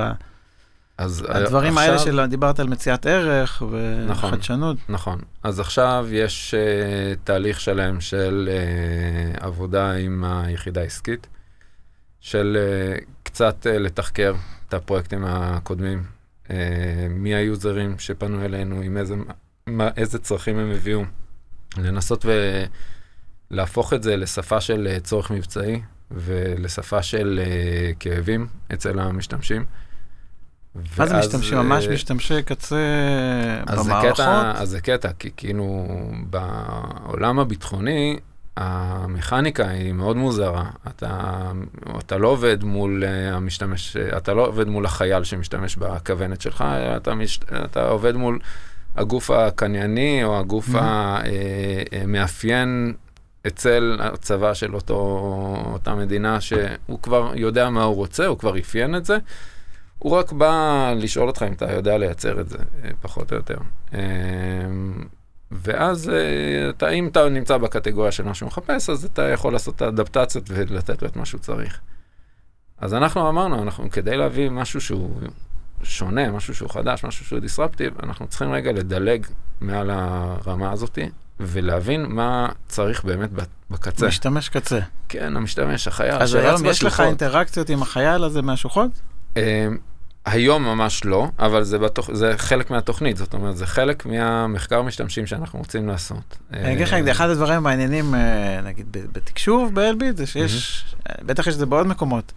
אז 0.99 1.25
הדברים 1.29 1.79
עכשיו- 1.79 1.91
האלה 1.93 1.99
של 1.99 2.27
דיברת 2.27 2.61
על 2.61 2.69
מציאת 2.69 3.07
ערך 3.07 3.63
נכון. 4.07 4.29
וחדשנות? 4.29 4.77
נכון. 4.89 5.21
אז 5.43 5.61
עכשיו 5.61 6.07
יש 6.11 6.55
uh, 6.55 7.19
תהליך 7.25 7.61
שלם 7.61 8.01
של 8.01 8.49
uh, 8.51 9.45
עבודה 9.45 9.93
עם 9.93 10.25
היחידה 10.25 10.81
העסקית, 10.81 11.27
של 12.21 12.57
uh, 12.57 13.05
קצת 13.23 13.67
uh, 13.67 13.79
לתחקר 13.79 14.35
את 14.69 14.75
הפרויקטים 14.75 15.25
הקודמים, 15.25 16.05
uh, 16.47 16.51
מי 17.11 17.35
היוזרים 17.35 17.99
שפנו 17.99 18.45
אלינו, 18.45 18.81
עם 18.81 18.97
איזה, 18.97 19.15
מה, 19.67 19.89
איזה 19.97 20.19
צרכים 20.19 20.59
הם 20.59 20.71
הביאו, 20.71 21.03
לנסות 21.79 22.27
ולהפוך 23.51 23.93
את 23.93 24.03
זה 24.03 24.17
לשפה 24.17 24.61
של 24.61 24.89
uh, 24.97 25.01
צורך 25.01 25.31
מבצעי 25.31 25.83
ולשפה 26.11 27.03
של 27.03 27.41
uh, 27.43 27.97
כאבים 28.01 28.47
אצל 28.73 28.99
המשתמשים. 28.99 29.65
מה 30.75 31.07
זה 31.07 31.15
ואז, 31.15 31.27
משתמשים? 31.27 31.59
ממש 31.59 31.87
אה, 31.87 31.93
משתמשי 31.95 32.43
קצה 32.43 32.77
אז 33.67 33.79
זה 33.79 33.85
במערכות? 33.85 34.13
קטע, 34.13 34.53
אז 34.57 34.69
זה 34.69 34.81
קטע, 34.81 35.09
כי 35.19 35.31
כאילו 35.37 35.87
בעולם 36.31 37.39
הביטחוני, 37.39 38.19
המכניקה 38.57 39.69
היא 39.69 39.93
מאוד 39.93 40.17
מוזרה. 40.17 40.65
אתה, 40.89 41.43
אתה 41.99 42.19
לא 42.19 42.29
עובד 42.29 42.65
מול 42.65 43.05
אה, 43.07 43.37
המשתמש, 43.37 43.97
אתה 43.97 44.35
לא 44.35 44.47
עובד 44.47 44.69
מול 44.69 44.87
החייל 44.87 45.25
שמשתמש 45.25 45.77
בכוונת 45.77 46.41
שלך, 46.41 46.65
אתה, 46.97 47.15
מש, 47.15 47.41
אתה 47.65 47.89
עובד 47.89 48.17
מול 48.17 48.39
הגוף 48.97 49.31
הקנייני 49.31 50.25
או 50.25 50.39
הגוף 50.39 50.69
Mhm. 50.69 50.79
המאפיין 52.05 52.93
אצל 53.47 53.97
הצבא 54.01 54.55
של 54.55 54.75
אותו, 54.75 54.95
אותה 55.73 55.95
מדינה, 55.95 56.41
שהוא 56.41 56.99
כבר 57.03 57.33
יודע 57.35 57.71
מה 57.71 57.83
הוא 57.83 57.95
רוצה, 57.97 58.27
הוא 58.27 58.39
כבר 58.39 58.59
אפיין 58.59 58.97
את 58.97 59.05
זה. 59.05 59.19
הוא 60.03 60.17
רק 60.17 60.33
בא 60.33 60.93
לשאול 60.97 61.29
אותך 61.29 61.45
אם 61.49 61.53
אתה 61.53 61.73
יודע 61.73 61.99
לייצר 61.99 62.41
את 62.41 62.49
זה, 62.49 62.59
אה, 62.59 62.91
פחות 63.01 63.33
או 63.33 63.37
יותר. 63.37 63.57
אה, 63.95 64.01
ואז 65.51 66.09
אה, 66.09 66.71
אתה, 66.71 66.89
אם 66.89 67.09
אתה 67.09 67.29
נמצא 67.29 67.57
בקטגוריה 67.57 68.13
של 68.13 68.25
מה 68.25 68.35
שהוא 68.35 68.47
מחפש, 68.47 68.91
אז 68.91 69.05
אתה 69.05 69.23
יכול 69.23 69.53
לעשות 69.53 69.77
את 69.77 69.83
האדפטציות 69.83 70.45
ולתת 70.49 71.03
לו 71.03 71.09
את 71.09 71.17
מה 71.17 71.25
שהוא 71.25 71.41
צריך. 71.41 71.81
אז 72.79 72.95
אנחנו 72.95 73.29
אמרנו, 73.29 73.63
אנחנו 73.63 73.91
כדי 73.91 74.17
להביא 74.17 74.51
משהו 74.51 74.81
שהוא 74.81 75.21
שונה, 75.83 76.31
משהו 76.31 76.55
שהוא 76.55 76.71
חדש, 76.71 77.05
משהו 77.05 77.25
שהוא 77.25 77.39
דיסרפטיב, 77.39 77.95
אנחנו 78.03 78.27
צריכים 78.27 78.53
רגע 78.53 78.73
לדלג 78.73 79.27
מעל 79.61 79.91
הרמה 79.91 80.73
הזאת 80.73 80.99
ולהבין 81.41 82.07
מה 82.09 82.49
צריך 82.69 83.05
באמת 83.05 83.31
בקצה. 83.71 84.07
משתמש 84.07 84.49
קצה. 84.49 84.79
כן, 85.09 85.37
המשתמש, 85.37 85.89
החייל, 85.89 86.15
אז 86.15 86.35
היום 86.35 86.67
יש 86.67 86.85
לך. 86.85 87.01
אינטראקציות 87.01 87.71
עם 87.71 87.83
החייל 87.83 88.25
הזה 88.25 88.43
מהשוחות? 88.43 88.91
אה, 90.27 90.33
היום 90.33 90.65
ממש 90.65 91.05
לא, 91.05 91.29
אבל 91.39 91.63
זה, 91.65 91.79
בתוך, 91.79 92.11
זה 92.13 92.35
חלק 92.37 92.71
מהתוכנית, 92.71 93.17
זאת 93.17 93.35
אומרת, 93.35 93.57
זה 93.57 93.67
חלק 93.67 94.07
מהמחקר 94.07 94.83
משתמשים 94.83 95.27
שאנחנו 95.27 95.59
רוצים 95.59 95.89
לעשות. 95.89 96.39
אני 96.53 96.73
אגיד 96.73 96.87
לך, 96.87 96.93
אחד 96.93 97.29
הדברים 97.29 97.57
המעניינים, 97.57 98.15
אה, 98.15 98.61
נגיד, 98.61 98.87
בתקשוב 98.93 99.75
באלביט, 99.75 100.17
זה 100.17 100.27
שיש, 100.27 100.85
אה, 101.09 101.15
בטח 101.25 101.47
יש 101.47 101.55
את 101.55 101.59
זה 101.59 101.67
בעוד 101.67 101.87
מקומות, 101.87 102.33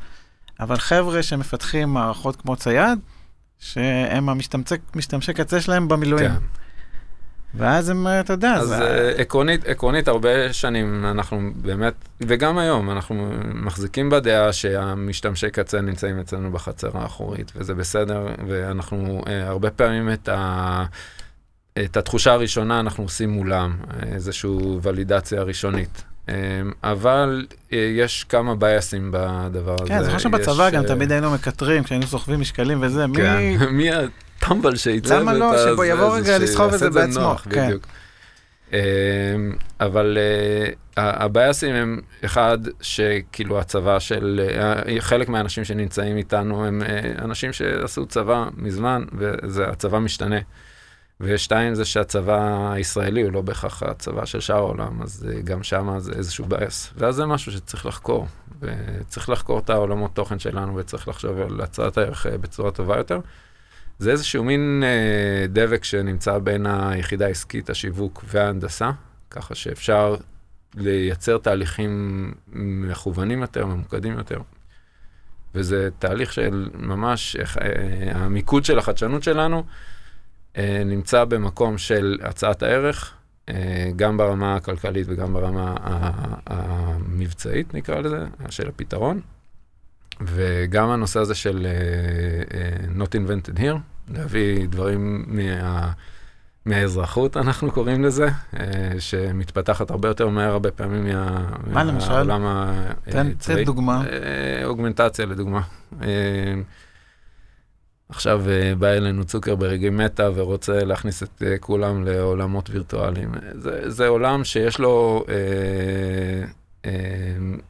אבל 0.60 0.78
חבר'ה 0.78 1.24
שמפתחים 1.24 1.90
מערכות 1.90 2.36
כמו 2.36 2.56
צייד, 2.56 3.00
שהם 3.60 4.30
המשתמשי 4.30 5.34
קצה 5.34 5.62
שלהם 5.62 5.88
במילואים. 5.88 6.30
כן. 6.30 6.65
ואז 7.58 7.90
הם, 7.90 8.08
אתה 8.20 8.34
יודע, 8.34 8.54
אז 8.54 8.68
זה... 8.68 8.76
אה, 8.76 9.22
עקרונית, 9.22 9.68
עקרונית 9.68 10.08
הרבה 10.08 10.54
שנים 10.54 11.06
אנחנו 11.06 11.52
באמת, 11.56 11.94
וגם 12.22 12.58
היום, 12.58 12.92
אנחנו 12.92 13.30
מחזיקים 13.54 14.10
בדעה 14.10 14.54
שהמשתמשי 14.54 15.50
קצה 15.50 15.82
נמצאים 15.82 16.20
אצלנו 16.20 16.52
בחצר 16.52 16.90
האחורית, 16.94 17.52
וזה 17.56 17.76
בסדר, 17.76 18.28
ואנחנו 18.48 19.22
אה, 19.28 19.48
הרבה 19.48 19.72
פעמים 19.72 20.14
את 20.14 20.30
ה... 20.30 20.86
את 21.84 21.98
התחושה 21.98 22.34
הראשונה 22.34 22.80
אנחנו 22.80 23.04
עושים 23.04 23.30
מולם, 23.30 23.78
איזושהי 24.12 24.50
ולידציה 24.82 25.42
ראשונית. 25.42 26.04
אה, 26.30 26.34
אבל 26.84 27.46
אה, 27.74 27.78
יש 27.78 28.24
כמה 28.24 28.56
בייסים 28.56 29.12
בדבר 29.12 29.76
הזה. 29.82 29.90
כן, 29.90 30.04
זוכר 30.04 30.18
שבצבא 30.18 30.70
גם 30.70 30.84
תמיד 30.84 31.12
היינו 31.12 31.32
מקטרים, 31.32 31.84
כשהיינו 31.84 32.08
סוחבים 32.08 32.40
משקלים 32.40 32.78
וזה, 32.82 33.08
מי... 33.08 33.18
כן, 33.18 33.58
מי 33.78 33.90
הטמבל 34.46 34.76
שייצב 34.76 35.16
למה 35.16 35.34
לא? 35.34 35.54
שבו 35.58 35.84
יבוא 35.84 36.18
רגע 36.18 36.38
לסחוב 36.38 36.74
את 36.74 36.80
זה 36.80 36.90
בעצמו. 36.90 37.36
כן. 37.50 37.66
בדיוק. 37.66 37.88
אמ, 38.74 38.78
אבל 39.80 40.18
הבייסים 40.98 41.76
הם, 41.76 42.02
אחד, 42.26 42.58
שכאילו 42.82 43.60
הצבא 43.60 44.00
של, 44.00 44.42
חלק 45.00 45.30
מהאנשים 45.30 45.64
שנמצאים 45.64 46.18
איתנו 46.18 46.66
הם 46.66 46.82
אנשים 47.22 47.54
שעשו 47.54 48.06
צבא 48.06 48.46
מזמן, 48.58 49.04
והצבא 49.12 50.00
משתנה. 50.00 50.40
ושתיים 51.22 51.76
זה 51.76 51.86
שהצבא 51.86 52.72
הישראלי 52.72 53.22
הוא 53.22 53.32
לא 53.32 53.42
בהכרח 53.42 53.84
הצבא 53.84 54.26
של 54.26 54.40
שאר 54.40 54.56
העולם, 54.56 55.02
אז 55.02 55.28
אה, 55.30 55.42
גם 55.42 55.64
שם 55.64 55.96
זה 55.98 56.12
איזשהו 56.12 56.46
בייס. 56.46 56.94
ואז 56.98 57.16
זה 57.16 57.26
משהו 57.26 57.52
שצריך 57.52 57.86
לחקור, 57.86 58.28
וצריך 58.60 59.30
לחקור 59.30 59.60
את 59.60 59.70
העולמות 59.70 60.16
תוכן 60.16 60.40
שלנו, 60.40 60.76
וצריך 60.76 61.08
לחשוב 61.08 61.40
על 61.40 61.62
הצעת 61.62 61.98
הערך 61.98 62.26
אה, 62.26 62.38
בצורה 62.38 62.72
טובה 62.72 62.98
יותר. 62.98 63.20
זה 64.00 64.12
איזשהו 64.12 64.44
מין 64.44 64.84
אה, 64.86 65.48
דבק 65.48 65.84
שנמצא 65.84 66.38
בין 66.38 66.66
היחידה 66.66 67.26
העסקית, 67.26 67.70
השיווק 67.70 68.26
וההנדסה, 68.28 68.92
ככה 69.30 69.56
שאפשר 69.56 70.16
לייצר 70.76 71.38
תהליכים 71.38 72.34
מכוונים 72.54 73.42
יותר, 73.42 73.66
ממוקדים 73.66 74.18
יותר. 74.18 74.42
וזה 75.56 75.90
תהליך 76.00 76.34
של 76.34 76.70
ממש, 76.74 77.36
אה, 77.36 78.12
המיקוד 78.16 78.66
של 78.66 78.80
החדשנות 78.80 79.24
שלנו, 79.24 79.64
אה, 80.58 80.82
נמצא 80.86 81.26
במקום 81.26 81.78
של 81.78 82.18
הצעת 82.24 82.64
הערך, 82.64 83.14
אה, 83.50 83.90
גם 83.96 84.18
ברמה 84.18 84.56
הכלכלית 84.56 85.08
וגם 85.10 85.34
ברמה 85.34 85.76
המבצעית, 86.46 87.74
נקרא 87.74 88.00
לזה, 88.00 88.26
של 88.50 88.68
הפתרון. 88.68 89.22
וגם 90.22 90.90
הנושא 90.90 91.20
הזה 91.20 91.36
של 91.36 91.68
uh, 92.48 93.02
not 93.02 93.10
invented 93.10 93.60
here, 93.60 93.78
להביא 94.14 94.68
דברים 94.68 95.26
מה, 95.28 95.92
מהאזרחות, 96.66 97.38
אנחנו 97.38 97.72
קוראים 97.72 98.04
לזה, 98.04 98.28
uh, 98.28 98.58
שמתפתחת 99.00 99.92
הרבה 99.92 100.08
יותר 100.08 100.30
מהר 100.30 100.52
הרבה 100.52 100.72
פעמים 100.72 101.06
מה, 101.06 101.46
מה 101.68 101.84
למשל? 101.84 102.10
מהעולם 102.10 102.46
הצבאי. 102.46 103.34
תן 103.36 103.64
דוגמה. 103.64 104.04
Uh, 104.04 104.66
אוגמנטציה 104.66 105.26
לדוגמה. 105.26 105.62
Uh, 105.92 106.04
עכשיו 108.10 108.42
uh, 108.46 108.76
בא 108.80 108.88
אלינו 108.88 109.26
צוקרברג 109.26 109.86
עם 109.86 109.98
מטא 109.98 110.30
ורוצה 110.36 110.84
להכניס 110.84 111.24
את 111.24 111.42
uh, 111.42 111.46
כולם 111.60 112.06
לעולמות 112.06 112.70
וירטואליים. 112.70 113.32
זה, 113.54 113.90
זה 113.90 114.08
עולם 114.08 114.44
שיש 114.44 114.80
לו 114.80 115.26
uh, 115.26 115.30
uh, 115.30 115.32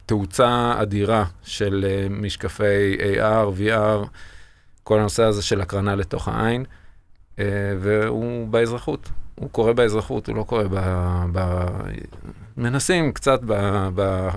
תאוצה 0.06 0.74
אדירה 0.82 1.24
של 1.42 1.84
uh, 1.84 2.12
משקפי 2.12 2.96
AR, 2.98 3.60
VR, 3.60 4.06
כל 4.82 4.98
הנושא 4.98 5.22
הזה 5.22 5.42
של 5.42 5.60
הקרנה 5.60 5.94
לתוך 5.94 6.28
העין, 6.28 6.64
uh, 6.64 7.38
והוא 7.80 8.48
באזרחות. 8.48 9.08
הוא 9.34 9.50
קורה 9.50 9.72
באזרחות, 9.72 10.28
הוא 10.28 10.36
לא 10.36 10.42
קורה 10.42 10.64
ב... 10.70 10.78
ב 11.32 11.66
מנסים 12.56 13.12
קצת 13.12 13.40
ב... 13.46 13.52
ב, 13.94 14.28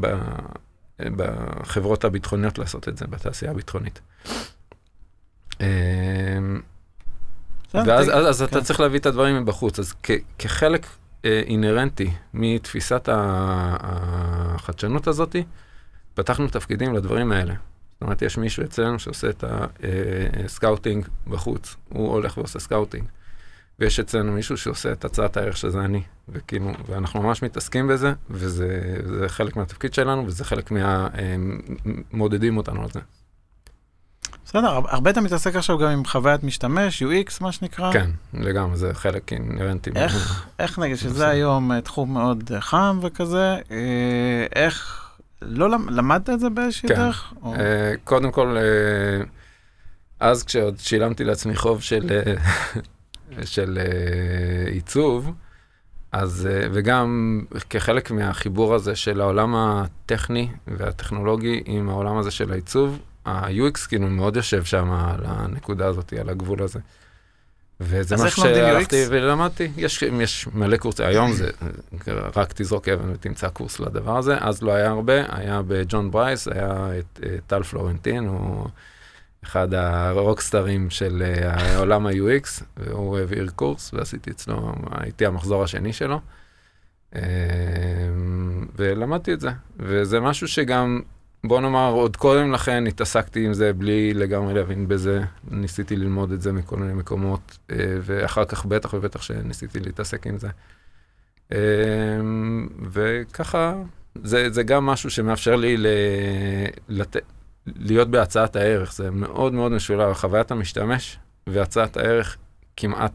ב 0.00 0.06
בחברות 1.16 2.04
הביטחוניות 2.04 2.58
לעשות 2.58 2.88
את 2.88 2.96
זה, 2.96 3.06
בתעשייה 3.06 3.50
הביטחונית. 3.50 4.00
אמ, 5.60 5.66
ואז 7.74 8.08
אז, 8.08 8.26
אז 8.28 8.42
אתה 8.42 8.58
כן. 8.58 8.64
צריך 8.64 8.80
להביא 8.80 8.98
את 8.98 9.06
הדברים 9.06 9.42
מבחוץ. 9.42 9.78
אז 9.78 9.94
כ, 10.02 10.10
כחלק 10.38 10.86
אה, 10.86 10.88
אינהרנטי 11.24 12.10
מתפיסת 12.34 13.08
החדשנות 13.82 15.06
הזאת, 15.06 15.36
פתחנו 16.14 16.48
תפקידים 16.48 16.94
לדברים 16.94 17.32
האלה. 17.32 17.54
זאת 17.92 18.02
אומרת, 18.02 18.22
יש 18.22 18.38
מישהו 18.38 18.64
אצלנו 18.64 18.98
שעושה 18.98 19.30
את 19.30 19.44
ה 20.44 20.51
scouting 20.51 21.06
בחוץ, 21.26 21.76
הוא 21.88 22.08
הולך 22.12 22.38
ועושה 22.38 22.58
scouting. 22.58 23.04
ויש 23.78 24.00
אצלנו 24.00 24.32
מישהו 24.32 24.56
שעושה 24.56 24.92
את 24.92 25.04
הצעת 25.04 25.36
הערך 25.36 25.56
שזה 25.56 25.80
אני, 25.80 26.02
וכאילו, 26.28 26.72
ואנחנו 26.86 27.22
ממש 27.22 27.42
מתעסקים 27.42 27.88
בזה, 27.88 28.12
וזה 28.30 29.24
חלק 29.26 29.56
מהתפקיד 29.56 29.94
שלנו, 29.94 30.26
וזה 30.26 30.44
חלק 30.44 30.70
מהמודדים 30.70 32.56
אותנו 32.56 32.82
על 32.82 32.88
זה. 32.90 33.00
בסדר, 34.54 34.80
הרבה 34.88 35.10
אתה 35.10 35.20
מתעסק 35.20 35.56
עכשיו 35.56 35.78
גם 35.78 35.88
עם 35.88 36.04
חוויית 36.04 36.44
משתמש, 36.44 37.02
UX, 37.02 37.32
מה 37.40 37.52
שנקרא. 37.52 37.92
כן, 37.92 38.10
לגמרי, 38.34 38.76
זה 38.76 38.94
חלק 38.94 39.32
אינרנטי. 39.32 39.90
איך, 39.96 40.46
איך 40.58 40.78
נגיד, 40.78 40.96
שזה 40.96 41.28
היום 41.28 41.72
אה, 41.72 41.80
תחום 41.80 42.14
מאוד 42.14 42.50
אה, 42.54 42.60
חם 42.60 42.98
וכזה, 43.02 43.56
אה, 43.70 44.46
איך, 44.54 45.08
לא 45.42 45.70
למדת 45.70 46.30
את 46.30 46.40
זה 46.40 46.50
באיזושהי 46.50 46.88
כן. 46.88 46.94
דרך? 46.94 47.34
או... 47.42 47.54
קודם 48.04 48.30
כל, 48.30 48.56
אז 50.20 50.42
כשעוד 50.42 50.78
שילמתי 50.78 51.24
לעצמי 51.24 51.56
חוב 51.56 51.82
של, 51.82 52.20
של 53.44 53.78
עיצוב, 54.66 55.32
אז, 56.12 56.48
וגם 56.72 57.40
כחלק 57.70 58.10
מהחיבור 58.10 58.74
הזה 58.74 58.96
של 58.96 59.20
העולם 59.20 59.54
הטכני 59.56 60.48
והטכנולוגי 60.66 61.62
עם 61.64 61.88
העולם 61.88 62.16
הזה 62.16 62.30
של 62.30 62.52
העיצוב, 62.52 62.98
ה-UX 63.24 63.88
כאילו 63.88 64.06
מאוד 64.06 64.36
יושב 64.36 64.64
שם 64.64 64.90
על 64.92 65.20
הנקודה 65.24 65.86
הזאת, 65.86 66.12
על 66.12 66.28
הגבול 66.28 66.62
הזה. 66.62 66.78
וזה 67.80 68.16
מה 68.16 68.30
שהלכתי 68.30 69.04
ולמדתי, 69.08 69.70
יש, 69.76 70.02
יש 70.02 70.48
מלא 70.54 70.76
קורסים, 70.76 71.06
היום 71.06 71.32
זה 71.32 71.50
רק 72.36 72.52
תזרוק 72.52 72.88
אבן 72.88 73.10
ותמצא 73.12 73.48
קורס 73.48 73.80
לדבר 73.80 74.16
הזה, 74.16 74.36
אז 74.40 74.62
לא 74.62 74.72
היה 74.72 74.90
הרבה, 74.90 75.22
היה 75.28 75.62
בג'ון 75.66 76.10
ברייס, 76.10 76.48
היה 76.48 76.88
את 76.98 77.20
טל 77.46 77.62
פלורנטין, 77.62 78.26
הוא 78.26 78.68
אחד 79.44 79.74
הרוקסטרים 79.74 80.90
של 80.90 81.22
אה, 81.26 81.76
עולם 81.76 82.06
ה-UX, 82.06 82.62
והוא 82.76 83.18
העביר 83.18 83.48
קורס 83.56 83.94
ועשיתי 83.94 84.30
אצלו, 84.30 84.72
הייתי 84.90 85.26
המחזור 85.26 85.64
השני 85.64 85.92
שלו. 85.92 86.20
אה, 87.16 87.22
ולמדתי 88.76 89.32
את 89.32 89.40
זה, 89.40 89.50
וזה 89.78 90.20
משהו 90.20 90.48
שגם 90.48 91.00
בוא 91.44 91.60
נאמר, 91.60 91.90
עוד 91.90 92.16
קודם 92.16 92.52
לכן 92.52 92.86
התעסקתי 92.86 93.46
עם 93.46 93.54
זה 93.54 93.72
בלי 93.72 94.14
לגמרי 94.14 94.54
להבין 94.54 94.88
בזה. 94.88 95.20
ניסיתי 95.50 95.96
ללמוד 95.96 96.32
את 96.32 96.42
זה 96.42 96.52
מכל 96.52 96.76
מיני 96.76 96.94
מקומות, 96.94 97.58
אה, 97.70 97.76
ואחר 98.02 98.44
כך 98.44 98.66
בטח 98.66 98.94
ובטח 98.94 99.22
שניסיתי 99.22 99.80
להתעסק 99.80 100.26
עם 100.26 100.38
זה. 100.38 100.48
אה, 101.52 101.58
וככה, 102.90 103.74
זה, 104.24 104.50
זה 104.50 104.62
גם 104.62 104.86
משהו 104.86 105.10
שמאפשר 105.10 105.56
לי 105.56 105.76
ל, 105.76 105.86
לת, 106.88 107.16
להיות 107.66 108.10
בהצעת 108.10 108.56
הערך. 108.56 108.94
זה 108.94 109.10
מאוד 109.10 109.52
מאוד 109.52 109.72
משולב, 109.72 110.12
חוויית 110.12 110.50
המשתמש 110.50 111.18
והצעת 111.46 111.96
הערך 111.96 112.36
כמעט 112.76 113.12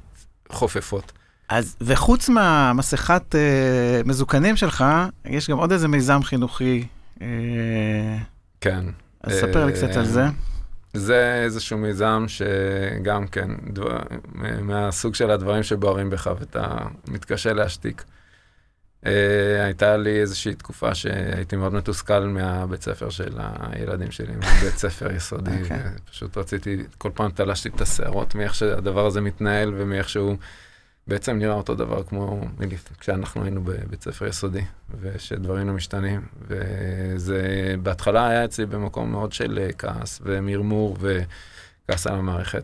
חופפות. 0.51 1.11
אז, 1.49 1.75
וחוץ 1.81 2.29
מהמסכת 2.29 3.35
אה, 3.35 4.01
מזוקנים 4.05 4.55
שלך, 4.55 4.85
יש 5.25 5.49
גם 5.49 5.57
עוד 5.57 5.71
איזה 5.71 5.87
מיזם 5.87 6.23
חינוכי 6.23 6.85
כן. 8.61 8.85
אז 9.21 9.33
ספר 9.33 9.65
לי 9.65 9.73
קצת 9.73 9.95
על 9.95 10.05
זה. 10.05 10.25
זה 10.93 11.41
איזשהו 11.43 11.77
מיזם 11.77 12.25
שגם 12.27 13.27
כן, 13.27 13.49
דבר, 13.73 13.99
מהסוג 14.61 15.15
של 15.15 15.31
הדברים 15.31 15.63
שבוערים 15.63 16.09
בך 16.09 16.29
ואתה 16.39 16.77
מתקשה 17.07 17.53
להשתיק. 17.53 18.03
Uh, 19.05 19.07
הייתה 19.63 19.97
לי 19.97 20.21
איזושהי 20.21 20.55
תקופה 20.55 20.95
שהייתי 20.95 21.55
מאוד 21.55 21.73
מתוסכל 21.73 22.19
מהבית 22.19 22.81
ספר 22.81 23.09
של 23.09 23.37
הילדים 23.39 24.11
שלי, 24.11 24.35
מבית 24.35 24.77
ספר 24.77 25.11
יסודי, 25.11 25.51
okay. 25.51 25.63
אוקיי. 25.63 25.79
פשוט 26.11 26.37
רציתי, 26.37 26.83
כל 26.97 27.09
פעם 27.13 27.31
תלשתי 27.31 27.69
את 27.69 27.81
השערות 27.81 28.35
מאיך 28.35 28.55
שהדבר 28.55 29.05
הזה 29.05 29.21
מתנהל 29.21 29.73
ומאיך 29.77 30.09
שהוא 30.09 30.37
בעצם 31.09 31.37
נראה 31.37 31.53
אותו 31.53 31.75
דבר 31.75 32.03
כמו 32.03 32.41
כשאנחנו 32.99 33.43
היינו 33.43 33.63
בבית 33.63 34.03
ספר 34.03 34.27
יסודי, 34.27 34.61
ושדברים 35.01 35.67
לא 35.67 35.73
משתנים. 35.73 36.21
וזה 36.47 37.75
בהתחלה 37.83 38.27
היה 38.27 38.45
אצלי 38.45 38.65
במקום 38.65 39.11
מאוד 39.11 39.33
של 39.33 39.59
אה, 39.61 39.73
כעס 39.73 40.21
ומרמור 40.23 40.97
וכעס 40.99 42.07
על 42.07 42.15
המערכת. 42.15 42.63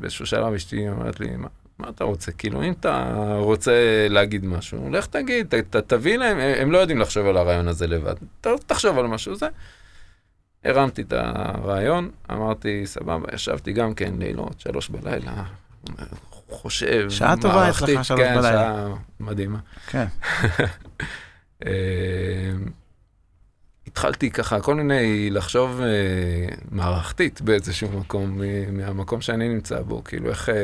באיזשהו 0.00 0.26
שלב 0.26 0.54
אשתי 0.54 0.88
אומרת 0.88 1.20
לי, 1.20 1.36
מה, 1.36 1.48
מה 1.78 1.88
אתה 1.88 2.04
רוצה? 2.04 2.32
כאילו, 2.32 2.62
אם 2.62 2.72
אתה 2.72 3.34
רוצה 3.38 4.06
להגיד 4.10 4.44
משהו, 4.44 4.90
לך 4.90 5.06
תגיד, 5.06 5.46
ת, 5.46 5.54
ת, 5.54 5.76
תביא 5.76 6.16
להם, 6.16 6.38
הם 6.38 6.72
לא 6.72 6.78
יודעים 6.78 6.98
לחשוב 6.98 7.26
על 7.26 7.36
הרעיון 7.36 7.68
הזה 7.68 7.86
לבד. 7.86 8.14
ת, 8.40 8.46
תחשוב 8.66 8.98
על 8.98 9.06
משהו 9.06 9.34
זה. 9.34 9.48
הרמתי 10.64 11.02
את 11.02 11.12
הרעיון, 11.12 12.10
אמרתי, 12.30 12.86
סבבה, 12.86 13.34
ישבתי 13.34 13.72
גם 13.72 13.94
כן 13.94 14.14
לילות, 14.18 14.60
שלוש 14.60 14.88
בלילה, 14.88 15.44
חושב, 16.48 17.10
שעה 17.10 17.34
טובה 17.40 17.70
אצלך, 17.70 18.04
שלוש 18.04 18.20
כן, 18.20 18.34
בלילה. 18.36 18.50
שעה 18.50 18.94
מדהימה. 19.20 19.58
כן. 19.86 20.06
אה, 21.66 22.52
התחלתי 23.86 24.30
ככה 24.30 24.60
כל 24.60 24.74
מיני 24.74 25.30
לחשוב 25.30 25.80
אה, 25.80 26.54
מערכתית 26.70 27.40
באיזשהו 27.40 27.98
מקום, 27.98 28.40
מהמקום 28.72 29.20
שאני 29.20 29.48
נמצא 29.48 29.80
בו, 29.80 30.04
כאילו 30.04 30.30
איך, 30.30 30.48
אה, 30.48 30.54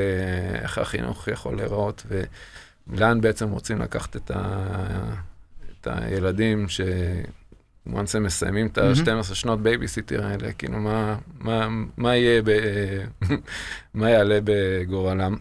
איך 0.63 0.79
החינוך 0.79 1.29
יכול 1.29 1.57
להיראות 1.57 2.07
ולאן 2.89 3.21
בעצם 3.21 3.51
רוצים 3.51 3.79
לקחת 3.79 4.17
את, 4.17 4.31
ה, 4.35 4.69
את 5.81 5.89
הילדים 5.91 6.69
ש... 6.69 6.81
once 7.89 8.17
הם 8.17 8.23
מסיימים 8.23 8.67
את 8.67 8.79
מהמם. 8.79 9.19
ה-12 9.19 9.35
שנות 9.35 9.61
בייביסיטר 9.61 10.27
האלה, 10.27 10.53
כאילו 10.53 10.79
מה, 10.79 11.17
מה, 11.39 11.69
מה 11.97 12.17
יהיה, 12.17 12.43
ב, 12.45 12.51
מה 13.95 14.11
יעלה 14.11 14.39
בגורלם. 14.45 15.37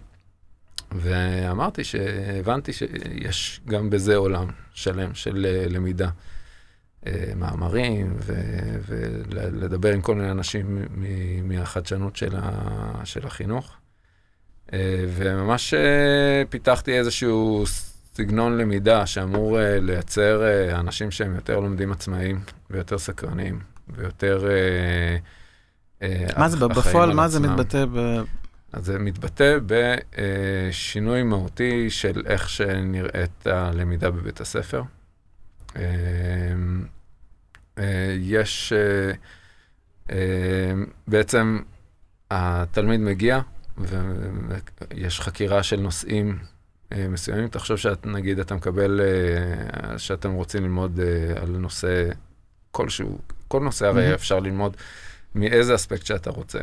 ואמרתי 0.96 1.84
שהבנתי 1.84 2.74
שיש 2.74 3.62
גם 3.68 3.90
בזה 3.90 4.16
עולם 4.16 4.48
שלם 4.74 5.16
של 5.16 5.46
אה, 5.50 5.66
למידה. 5.70 6.10
אה, 7.08 7.34
מאמרים 7.36 8.14
ו- 8.18 8.80
ולדבר 8.88 9.94
עם 9.94 10.02
כל 10.02 10.16
מיני 10.16 10.32
אנשים 10.32 10.76
מ- 10.96 11.48
מהחדשנות 11.48 12.16
של, 12.16 12.36
ה- 12.36 13.02
של 13.06 13.28
החינוך. 13.28 13.72
אה, 14.74 15.06
וממש 15.08 15.74
פיתחתי 16.50 17.00
איזשהו 17.00 17.64
סגנון 18.16 18.58
למידה 18.58 19.06
שאמור 19.06 19.58
לייצר 19.62 20.42
אנשים 20.80 21.12
שהם 21.12 21.36
יותר 21.36 21.60
לומדים 21.60 21.92
עצמאיים 21.92 22.40
ויותר 22.70 22.98
סקרנים 22.98 23.60
ויותר... 23.90 24.48
מה 26.38 26.50
זה, 26.50 26.68
בפועל, 26.68 27.10
על 27.10 27.16
מה 27.16 27.28
זה. 27.28 27.40
מתבטא 27.40 27.86
ב... 27.94 28.22
אז 28.74 28.86
זה 28.86 29.00
מתבטא 29.00 29.58
בשינוי 29.66 31.24
מהותי 31.24 31.90
של 31.90 32.24
איך 32.26 32.50
שנראית 32.50 33.48
הלמידה 33.48 34.12
בבית 34.12 34.42
הספר. 34.42 34.84
אה, 35.76 35.82
אה, 37.78 38.16
יש, 38.20 38.74
אה, 40.12 40.74
בעצם 41.08 41.60
התלמיד 42.32 43.00
מגיע 43.00 43.42
ויש 43.78 45.20
חקירה 45.20 45.64
של 45.64 45.80
נושאים 45.80 46.40
מסוימים. 47.10 47.48
תחשוב 47.48 47.78
שאת, 47.78 48.06
נגיד, 48.06 48.40
אתה 48.40 48.56
מקבל, 48.56 49.02
שאתם 49.98 50.32
רוצים 50.32 50.64
ללמוד 50.64 51.00
על 51.42 51.50
נושא 51.50 52.10
כלשהו, 52.72 53.20
כל 53.48 53.60
נושא 53.60 53.88
הרי. 53.88 54.14
אפשר 54.14 54.40
ללמוד 54.40 54.78
מאיזה 55.36 55.76
אספקט 55.76 56.06
שאתה 56.06 56.30
רוצה. 56.30 56.60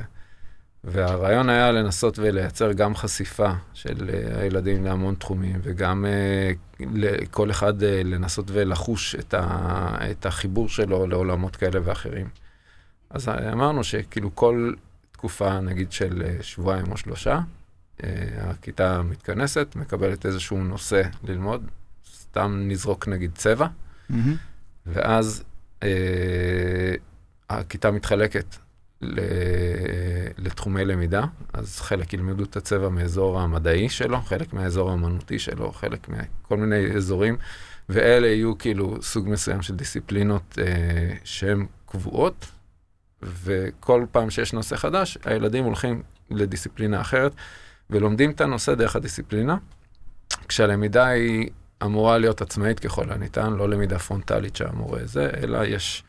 והרעיון 0.84 1.48
היה 1.48 1.72
לנסות 1.72 2.18
ולייצר 2.18 2.72
גם 2.72 2.94
חשיפה 2.94 3.52
של 3.74 4.10
uh, 4.10 4.38
הילדים 4.38 4.84
להמון 4.84 5.14
תחומים, 5.14 5.60
וגם 5.62 6.04
uh, 6.04 6.82
לכל 6.94 7.50
אחד 7.50 7.82
uh, 7.82 7.84
לנסות 8.04 8.50
ולחוש 8.52 9.14
את, 9.14 9.34
ה, 9.34 9.96
את 10.10 10.26
החיבור 10.26 10.68
שלו 10.68 11.06
לעולמות 11.06 11.56
כאלה 11.56 11.80
ואחרים. 11.84 12.28
אז 13.10 13.28
אמרנו 13.28 13.84
שכאילו 13.84 14.34
כל 14.34 14.72
תקופה, 15.12 15.60
נגיד 15.60 15.92
של 15.92 16.36
שבועיים 16.40 16.92
או 16.92 16.96
שלושה, 16.96 17.40
הכיתה 18.38 19.02
מתכנסת, 19.02 19.76
מקבלת 19.76 20.26
איזשהו 20.26 20.64
נושא 20.64 21.02
ללמוד, 21.24 21.64
סתם 22.30 22.62
נזרוק 22.68 23.08
נגיד 23.08 23.30
צבע, 23.34 23.66
מהמם. 24.10 24.36
ואז 24.86 25.44
אה, 25.82 26.94
הכיתה 27.50 27.90
מתחלקת 27.90 28.56
לתחומי 30.38 30.84
למידה, 30.84 31.24
אז 31.52 31.80
חלק 31.80 32.12
ילמדו 32.12 32.44
את 32.44 32.56
הצבע 32.56 32.88
מאזור 32.88 33.40
המדעי 33.40 33.88
שלו, 33.88 34.20
חלק 34.20 34.52
מהאזור 34.52 34.90
האמנותי 34.90 35.38
שלו, 35.38 35.72
חלק 35.72 36.08
מכל 36.08 36.56
מיני 36.56 36.96
אזורים, 36.96 37.36
ואלה 37.88 38.26
יהיו 38.26 38.58
כאילו 38.58 39.02
סוג 39.02 39.28
מסוים 39.28 39.62
של 39.62 39.76
דיסציפלינות 39.76 40.58
אה, 40.58 41.14
שהן 41.24 41.66
קבועות, 41.86 42.46
וכל 43.22 44.06
פעם 44.12 44.30
שיש 44.30 44.52
נושא 44.52 44.76
חדש, 44.76 45.18
הילדים 45.24 45.64
הולכים 45.64 46.02
לדיסציפלינה 46.30 47.00
אחרת, 47.00 47.32
ולומדים 47.90 48.30
את 48.30 48.40
הנושא 48.40 48.74
דרך 48.74 48.96
הדיסציפלינה, 48.96 49.56
כשהלמידה 50.48 51.06
היא 51.06 51.50
אמורה 51.82 52.18
להיות 52.18 52.42
עצמאית 52.42 52.80
ככל 52.80 53.12
הניתן, 53.12 53.52
לא 53.52 53.68
למידה 53.68 53.98
פרונטלית 53.98 54.56
שהמורה 54.56 55.00
זה, 55.04 55.30
אלא 55.42 55.64
יש 55.64 56.04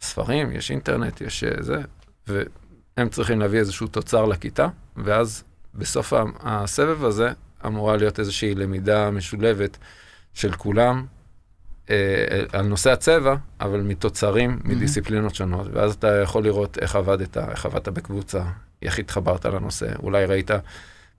ספרים, 0.00 0.52
יש 0.52 0.70
אינטרנט, 0.70 1.20
יש 1.20 1.44
אה, 1.44 1.62
זה, 1.62 1.80
והם 2.28 3.08
צריכים 3.08 3.40
להביא 3.40 3.58
איזשהו 3.58 3.86
תוצר 3.86 4.24
לכיתה, 4.24 4.68
ואז 4.96 5.44
בסוף 5.74 6.12
הסבב 6.40 7.04
הזה 7.04 7.30
אמורה 7.66 7.96
להיות 7.96 8.18
איזושהי 8.20 8.54
למידה 8.54 9.10
משולבת 9.10 9.78
של 10.34 10.52
כולם 10.52 11.06
אה, 11.90 12.42
על 12.52 12.66
נושא 12.66 12.92
הצבע, 12.92 13.36
אבל 13.60 13.80
מתוצרים, 13.80 14.60
מדיסציפלינות 14.64 15.34
שונות, 15.34 15.66
ואז 15.72 15.94
אתה 15.94 16.20
יכול 16.22 16.44
לראות 16.44 16.78
איך 16.78 16.96
עבדת, 16.96 17.36
איך 17.36 17.66
עבדת 17.66 17.88
בקבוצה, 17.88 18.42
איך 18.82 18.98
התחברת 18.98 19.46
לנושא, 19.46 19.86
אולי 20.02 20.24
ראית 20.24 20.50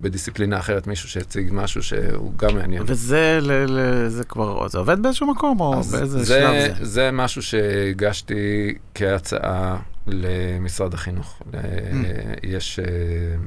בדיסציפלינה 0.01 0.59
אחרת 0.59 0.87
מישהו 0.87 1.09
שהציג 1.09 1.49
משהו 1.51 1.83
שהוא 1.83 2.33
גם 2.35 2.55
מעניין. 2.55 2.83
וזה 2.85 3.39
ל, 3.41 3.51
ל, 3.51 4.07
זה 4.09 4.23
כבר, 4.23 4.67
זה 4.67 4.77
עובד 4.77 5.01
באיזשהו 5.03 5.27
מקום, 5.27 5.59
או 5.59 5.73
באיזה 5.83 6.23
זה, 6.23 6.25
שלב 6.25 6.75
זה? 6.77 6.85
זה 6.85 7.09
משהו 7.13 7.41
שהגשתי 7.41 8.73
כהצעה 8.95 9.77
למשרד 10.07 10.93
החינוך. 10.93 11.41
ל- 11.53 11.57
יש 12.43 12.79
אה, 12.79 12.85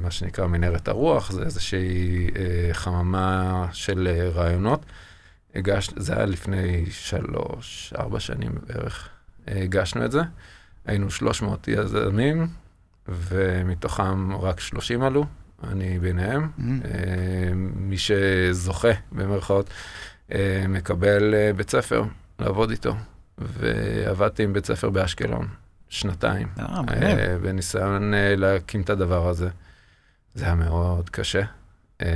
מה 0.03 0.11
שנקרא 0.11 0.47
מנהרת 0.47 0.89
הרוח, 0.89 1.33
זה 1.33 1.43
איזושהי 1.43 2.27
אה, 2.37 2.75
חממה 2.75 3.67
של 3.73 4.09
אה, 4.11 4.29
רעיונות. 4.29 4.81
הגש, 5.55 5.91
זה 5.97 6.17
היה 6.17 6.27
לפני 6.27 6.85
שלוש, 6.91 7.93
ארבע 7.99 8.21
שנים 8.21 8.53
בערך. 8.67 9.09
הגשנו 9.49 10.05
את 10.05 10.13
זה. 10.13 10.21
היינו 10.87 11.11
300 11.11 11.69
יזמים, 11.69 12.47
ומתוכם 13.09 14.37
רק 14.37 14.61
30 14.61 15.03
עלו, 15.03 15.25
אני 15.65 15.99
ביניהם. 15.99 16.49
מהמם. 16.59 16.81
אה, 16.85 16.91
מי 17.55 17.97
שזוכה, 17.99 18.89
במרכאות, 19.13 19.71
אה, 20.33 20.65
מקבל 20.69 21.35
אה, 21.35 21.53
בית 21.53 21.71
ספר 21.71 22.03
לעבוד 22.39 22.71
איתו. 22.71 22.95
ועבדתי 23.39 24.43
עם 24.43 24.53
בית 24.53 24.67
ספר 24.67 24.91
באשקלון 24.91 25.49
שנתיים, 25.89 26.49
אה. 26.59 26.81
אה, 27.03 27.39
בניסיון 27.43 28.15
אה, 28.15 28.37
להקים 28.37 28.81
את 28.81 28.91
הדבר 28.91 29.29
הזה. 29.29 29.49
זה 30.35 30.45
היה 30.45 30.55
מאוד 30.55 31.11
קשה. 31.11 31.43
אה, 32.03 32.07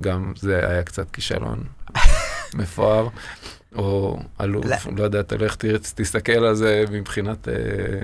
גם 0.00 0.32
זה 0.36 0.68
היה 0.70 0.82
קצת 0.82 1.10
כישלון 1.10 1.64
מפואר, 2.54 3.08
או 3.74 4.18
עלוב, 4.38 4.66
לא. 4.66 4.76
לא 4.96 5.02
יודע, 5.02 5.22
תרצ- 5.22 5.92
תסתכל 5.94 6.32
על 6.44 6.54
זה 6.54 6.84
מבחינת 6.90 7.48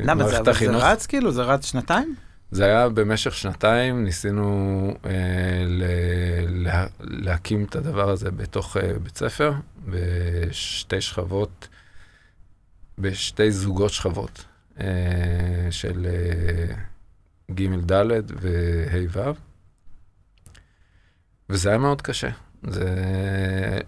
למה 0.05 0.25
זה, 0.25 0.25
מערכת 0.25 0.35
אבל 0.37 0.45
זה 0.45 0.51
החינוך. 0.51 0.83
רץ 0.83 1.07
כאילו? 1.07 1.33
זה 1.33 1.43
רץ 1.43 1.65
שנתיים? 1.67 2.15
זה 2.51 2.65
היה 2.65 2.89
במשך 2.89 3.35
שנתיים, 3.35 4.05
ניסינו 4.05 4.95
אה, 5.05 5.11
ל, 5.67 5.83
לה, 6.49 6.87
להקים 7.01 7.65
את 7.65 7.77
הדבר 7.77 8.11
הזה 8.11 8.31
בתוך 8.31 8.77
אה, 8.77 8.99
בית 9.03 9.17
ספר, 9.17 9.53
בשתי 9.89 11.01
שכבות, 11.01 11.69
בשתי 12.99 13.51
זוגות 13.51 13.91
שכבות 13.91 14.45
אה, 14.81 14.87
של 15.71 16.07
אה, 16.07 16.75
ג' 17.55 17.93
ד' 17.93 18.23
וה' 18.41 19.07
ו', 19.13 19.33
וזה 21.51 21.69
היה 21.69 21.79
מאוד 21.79 22.03
קשה. 22.03 22.29
זה, 22.63 22.95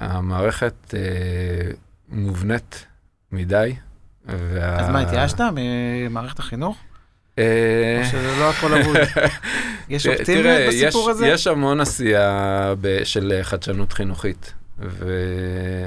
המערכת 0.00 0.94
אה, 0.94 1.70
מובנית 2.08 2.86
מדי. 3.32 3.76
וה... 4.24 4.80
אז 4.80 4.88
מה, 4.88 5.00
התייאשת 5.00 5.40
ממערכת 5.54 6.38
החינוך? 6.38 6.76
אה, 7.40 8.04
שזה 8.10 8.36
לא 8.38 8.50
הכל 8.50 8.74
אבוד? 8.74 8.96
יש 9.88 10.06
אופטימיות 10.06 10.58
בסיפור 10.68 11.10
הזה? 11.10 11.28
יש 11.28 11.46
המון 11.46 11.80
עשייה 11.80 12.74
של 13.04 13.32
אה, 13.36 13.44
חדשנות 13.44 13.92
חינוכית, 13.92 14.52
ו... 14.78 15.14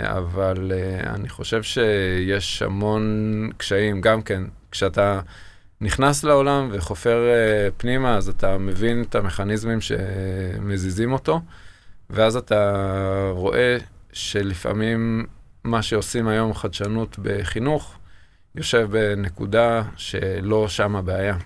אבל 0.04 0.72
uh, 0.72 1.10
אני 1.10 1.30
חושב 1.30 1.64
שיש 1.64 2.62
המון 2.62 3.50
קשיים, 3.58 4.02
גם 4.02 4.22
כן, 4.22 4.44
כשאתה 4.72 5.20
נכנס 5.82 6.24
לעולם 6.24 6.70
וחופר 6.72 7.24
uh, 7.24 7.74
פנימה, 7.78 8.18
אז 8.18 8.30
אתה 8.30 8.58
מבין 8.58 9.02
את 9.10 9.16
המכניזמים 9.16 9.82
שמזיזים 9.82 11.14
אותו, 11.14 11.42
ואז 12.10 12.36
אתה 12.36 12.74
רואה 13.32 13.78
שלפעמים 14.14 15.26
מה 15.64 15.82
שעושים 15.82 16.28
היום 16.28 16.54
חדשנות 16.54 17.20
בחינוך, 17.22 17.98
יושב 18.56 18.88
בנקודה 18.92 19.84
שלא 19.96 20.68
שם 20.68 20.96
הבעיה. 20.96 21.38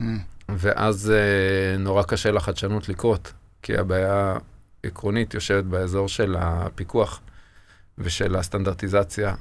אמ, 0.00 0.18
ואז 0.48 1.10
אה, 1.10 1.78
נורא 1.78 2.02
קשה 2.02 2.30
לחדשנות 2.30 2.88
לקרות, 2.88 3.32
כי 3.62 3.76
הבעיה 3.76 4.36
עקרונית 4.82 5.34
יושבת 5.34 5.64
באזור 5.64 6.08
של 6.08 6.36
הפיקוח 6.38 7.20
ושל 7.98 8.36
הסטנדרטיזציה 8.36 9.34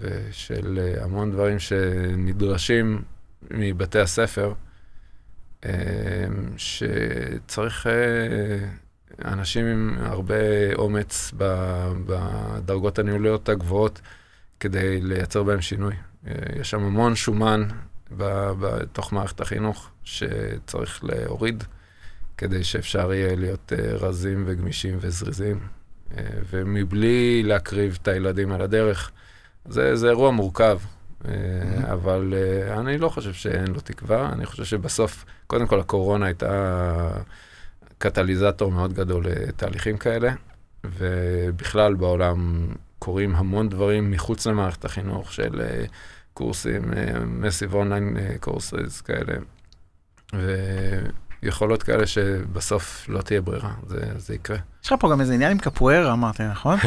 ושל 0.00 0.78
אה, 0.78 1.04
המון 1.04 1.32
דברים 1.32 1.58
שנדרשים 1.58 3.02
מבתי 3.50 3.98
הספר, 3.98 4.52
אה, 5.64 5.72
שצריך 6.56 7.86
אנשים 9.24 9.66
עם 9.66 9.96
הרבה 10.00 10.74
אומץ 10.74 11.32
בדרגות 12.06 12.98
הניהוליות 12.98 13.48
הגבוהות 13.48 14.00
כדי 14.60 15.00
לייצר 15.00 15.42
בהם 15.42 15.60
שינוי. 15.60 15.94
אה, 16.26 16.32
יש 16.60 16.70
שם 16.70 16.82
המון 16.82 17.14
שומן 17.14 17.68
בתוך 18.10 19.12
מערכת 19.12 19.40
החינוך 19.40 19.90
שצריך 20.04 21.04
להוריד 21.04 21.64
כדי 22.36 22.64
שאפשר 22.64 23.12
יהיה 23.12 23.36
להיות 23.36 23.72
רזים 23.72 24.44
וגמישים 24.46 24.98
וזריזים, 25.00 25.60
ומבלי 26.50 27.42
להקריב 27.42 27.98
את 28.02 28.08
הילדים 28.08 28.52
על 28.52 28.62
הדרך. 28.62 29.10
זה, 29.68 29.96
זה 29.96 30.08
אירוע 30.08 30.30
מורכב, 30.30 30.78
mm-hmm. 30.78 31.26
אבל 31.92 32.34
אני 32.70 32.98
לא 32.98 33.08
חושב 33.08 33.32
שאין 33.32 33.66
לו 33.66 33.80
תקווה, 33.80 34.32
אני 34.32 34.46
חושב 34.46 34.64
שבסוף, 34.64 35.24
קודם 35.46 35.66
כל 35.66 35.80
הקורונה 35.80 36.26
הייתה 36.26 37.10
קטליזטור 37.98 38.72
מאוד 38.72 38.92
גדול 38.92 39.26
לתהליכים 39.26 39.98
כאלה, 39.98 40.32
ובכלל 40.84 41.94
בעולם 41.94 42.66
קורים 42.98 43.34
המון 43.36 43.68
דברים 43.68 44.10
מחוץ 44.10 44.46
למערכת 44.46 44.84
החינוך 44.84 45.32
של 45.32 45.62
קורסים, 46.36 46.82
מסיב 47.26 47.74
אונליין 47.74 48.16
קורסס 48.40 49.00
כאלה, 49.00 49.34
ויכולות 51.42 51.82
כאלה 51.82 52.06
שבסוף 52.06 53.08
לא 53.08 53.20
תהיה 53.20 53.40
ברירה, 53.40 53.70
זה, 53.86 54.00
זה 54.16 54.34
יקרה. 54.34 54.56
יש 54.84 54.92
לך 54.92 55.00
פה 55.00 55.10
גם 55.10 55.20
איזה 55.20 55.34
עניין 55.34 55.50
עם 55.50 55.58
קפוארה, 55.58 56.12
אמרתי, 56.12 56.42
נכון? 56.42 56.78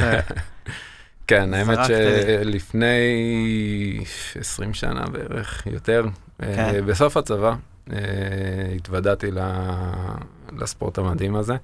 כן, 1.28 1.54
האמת 1.54 1.80
שלפני 1.88 2.88
20 4.36 4.74
שנה 4.74 5.06
בערך, 5.06 5.68
יותר, 5.68 6.06
אה, 6.44 6.56
כן. 6.56 6.86
בסוף 6.86 7.18
הצבא, 7.18 7.56
אה, 7.94 7.98
התוודעתי 8.76 9.32
לספורט 10.58 10.98
המדהים 10.98 11.36
הזה. 11.36 11.56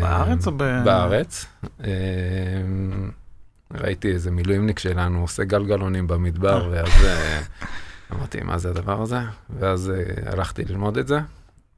בארץ 0.00 0.46
או 0.46 0.52
ב... 0.56 0.64
בארץ. 0.84 1.46
אה, 3.92 3.96
ראיתי 3.96 4.12
איזה 4.12 4.30
מילואימניק 4.30 4.78
שלנו 4.78 5.20
עושה 5.20 5.44
גלגלונים 5.44 6.06
במדבר, 6.06 6.68
ואז 6.72 6.88
אמרתי, 8.12 8.40
מה 8.40 8.58
זה 8.58 8.70
הדבר 8.70 9.02
הזה? 9.02 9.18
ואז 9.58 9.92
הלכתי 10.26 10.64
ללמוד 10.64 10.98
את 10.98 11.08
זה, 11.08 11.18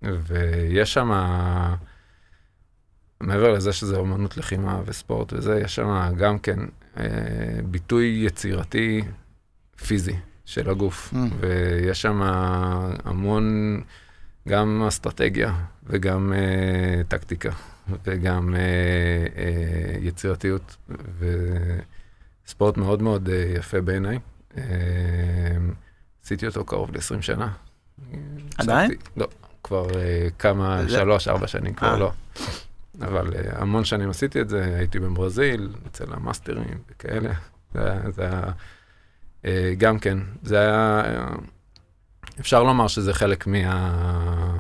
ויש 0.03 0.95
שם... 0.95 1.11
מעבר 3.21 3.53
לזה 3.53 3.73
שזה 3.73 3.97
אומנות 3.97 4.37
לחימה 4.37 4.81
וספורט 4.87 5.33
וזה, 5.33 5.61
יש 5.65 5.75
שם 5.75 6.13
גם 6.17 6.39
כן 6.39 6.59
אה, 6.97 7.05
ביטוי 7.65 8.23
יצירתי 8.27 9.03
פיזי 9.87 10.17
של 10.45 10.71
הגוף. 10.71 11.15
ויש 11.41 12.03
שם 12.03 12.21
המון, 13.05 13.81
גם 14.49 14.85
אסטרטגיה 14.89 15.55
וגם 15.87 16.33
אה, 16.33 17.03
טקטיקה 17.09 17.51
וגם 18.05 18.55
אה, 18.55 18.61
אה, 19.37 19.97
יצירתיות, 20.01 20.77
וספורט 22.47 22.77
מאוד 22.77 23.03
מאוד 23.03 23.29
אה, 23.29 23.55
יפה 23.57 23.81
בעיניי. 23.81 24.19
אה, 24.57 24.63
עשיתי 26.25 26.47
אותו 26.47 26.65
קרוב 26.65 26.91
ל-20 26.93 27.23
שנה. 27.23 27.53
עדיין? 28.59 28.91
לא, 29.17 29.29
כבר 29.63 29.99
אה, 29.99 30.29
כמה, 30.39 30.83
שלוש, 30.89 31.29
ארבע 31.29 31.47
שנים 31.47 31.75
כבר. 31.75 31.97
לא. 31.97 32.13
אבל 33.01 33.33
המון 33.53 33.85
שנים 33.85 34.11
עשיתי 34.11 34.41
את 34.41 34.49
זה, 34.49 34.75
הייתי 34.79 34.99
בברזיל, 34.99 35.73
אצל 35.87 36.13
המאסטרים 36.13 36.79
וכאלה. 36.91 37.33
זה, 38.11 38.31
היה, 39.45 39.75
גם 39.79 39.99
כן, 39.99 40.19
זה 40.43 40.59
היה, 40.59 41.03
אפשר 42.41 42.63
לומר 42.63 42.89
שזה 42.89 43.15
חלק 43.15 43.47
מה... 43.47 44.57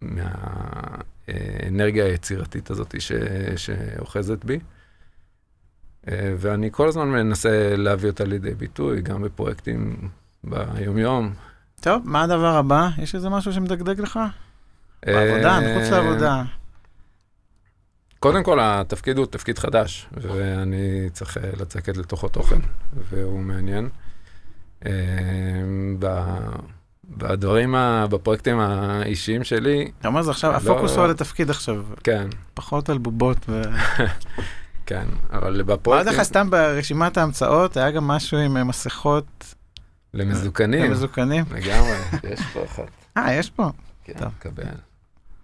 מהאנרגיה 0.00 2.04
היצירתית 2.04 2.70
הזאת 2.70 3.00
ש, 3.00 3.12
שאוחזת 3.56 4.44
בי. 4.44 4.58
Uh, 6.04 6.06
ואני 6.38 6.68
כל 6.72 6.88
הזמן 6.88 7.08
מנסה 7.08 7.76
להביא 7.76 8.10
אותה 8.10 8.24
לידי 8.24 8.54
ביטוי, 8.54 9.02
גם 9.02 9.22
בפרויקטים 9.22 10.08
ביומיום. 10.44 11.34
טוב, 11.80 12.02
מה 12.04 12.22
הדבר 12.22 12.56
הבא? 12.56 12.88
יש 12.98 13.14
איזה 13.14 13.28
משהו 13.28 13.52
שמדגדג 13.52 14.00
לך? 14.00 14.20
בעבודה, 15.06 15.58
מחוץ 15.60 15.90
לעבודה. 15.90 16.42
קודם 18.18 18.42
כל, 18.42 18.58
התפקיד 18.62 19.18
הוא 19.18 19.26
תפקיד 19.26 19.58
חדש, 19.58 20.06
ואני 20.12 21.10
צריך 21.12 21.38
אה, 21.38 21.50
לצקת 21.60 21.96
לתוכו 21.96 22.28
תוכן, 22.28 22.60
והוא 23.10 23.40
מעניין. 23.40 23.88
אה, 24.86 24.92
בדברים, 27.08 27.74
בפרויקטים 28.10 28.58
האישיים 28.60 29.44
שלי... 29.44 29.90
אתה 30.00 30.08
אומר 30.08 30.22
זה 30.22 30.30
עכשיו, 30.30 30.52
לא- 30.52 30.56
הפוקוס 30.56 30.96
הוא 30.96 31.04
על 31.04 31.10
התפקיד 31.10 31.50
עכשיו. 31.50 31.84
כן. 32.04 32.26
פחות 32.54 32.88
על 32.90 32.98
בובות 32.98 33.38
ו... 33.48 33.62
כן, 34.86 35.04
אבל 35.32 35.62
בפרויקטים... 35.62 36.08
אמרתי 36.08 36.20
לך 36.20 36.26
סתם 36.26 36.50
ברשימת 36.50 37.16
ההמצאות, 37.16 37.76
היה 37.76 37.90
גם 37.90 38.08
משהו 38.08 38.38
עם 38.38 38.56
אה, 38.56 38.64
מסכות... 38.64 39.54
למזוקנים. 40.14 40.84
למזוקנים. 40.84 41.44
לגמרי, 41.50 41.96
יש 42.32 42.40
פה 42.52 42.64
אחת. 42.64 42.90
אה, 43.16 43.34
יש 43.34 43.50
פה? 43.50 43.70
כן, 44.04 44.14
מקבל. 44.38 44.64